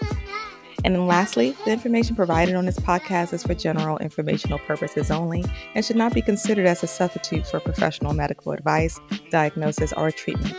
And 0.83 0.95
then 0.95 1.07
lastly, 1.07 1.55
the 1.63 1.71
information 1.71 2.15
provided 2.15 2.55
on 2.55 2.65
this 2.65 2.77
podcast 2.77 3.33
is 3.33 3.43
for 3.43 3.53
general 3.53 3.97
informational 3.99 4.59
purposes 4.59 5.11
only 5.11 5.45
and 5.75 5.85
should 5.85 5.95
not 5.95 6.13
be 6.13 6.21
considered 6.21 6.65
as 6.65 6.83
a 6.83 6.87
substitute 6.87 7.47
for 7.47 7.59
professional 7.61 8.13
medical 8.13 8.51
advice, 8.51 8.99
diagnosis, 9.29 9.93
or 9.93 10.11
treatment. 10.11 10.55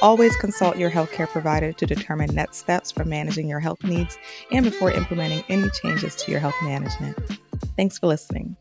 Always 0.00 0.36
consult 0.36 0.78
your 0.78 0.90
healthcare 0.90 1.28
provider 1.28 1.72
to 1.72 1.86
determine 1.86 2.34
next 2.34 2.58
steps 2.58 2.90
for 2.90 3.04
managing 3.04 3.48
your 3.48 3.60
health 3.60 3.82
needs 3.82 4.16
and 4.52 4.64
before 4.64 4.92
implementing 4.92 5.44
any 5.48 5.68
changes 5.70 6.14
to 6.16 6.30
your 6.30 6.40
health 6.40 6.54
management. 6.62 7.18
Thanks 7.76 7.98
for 7.98 8.06
listening. 8.06 8.56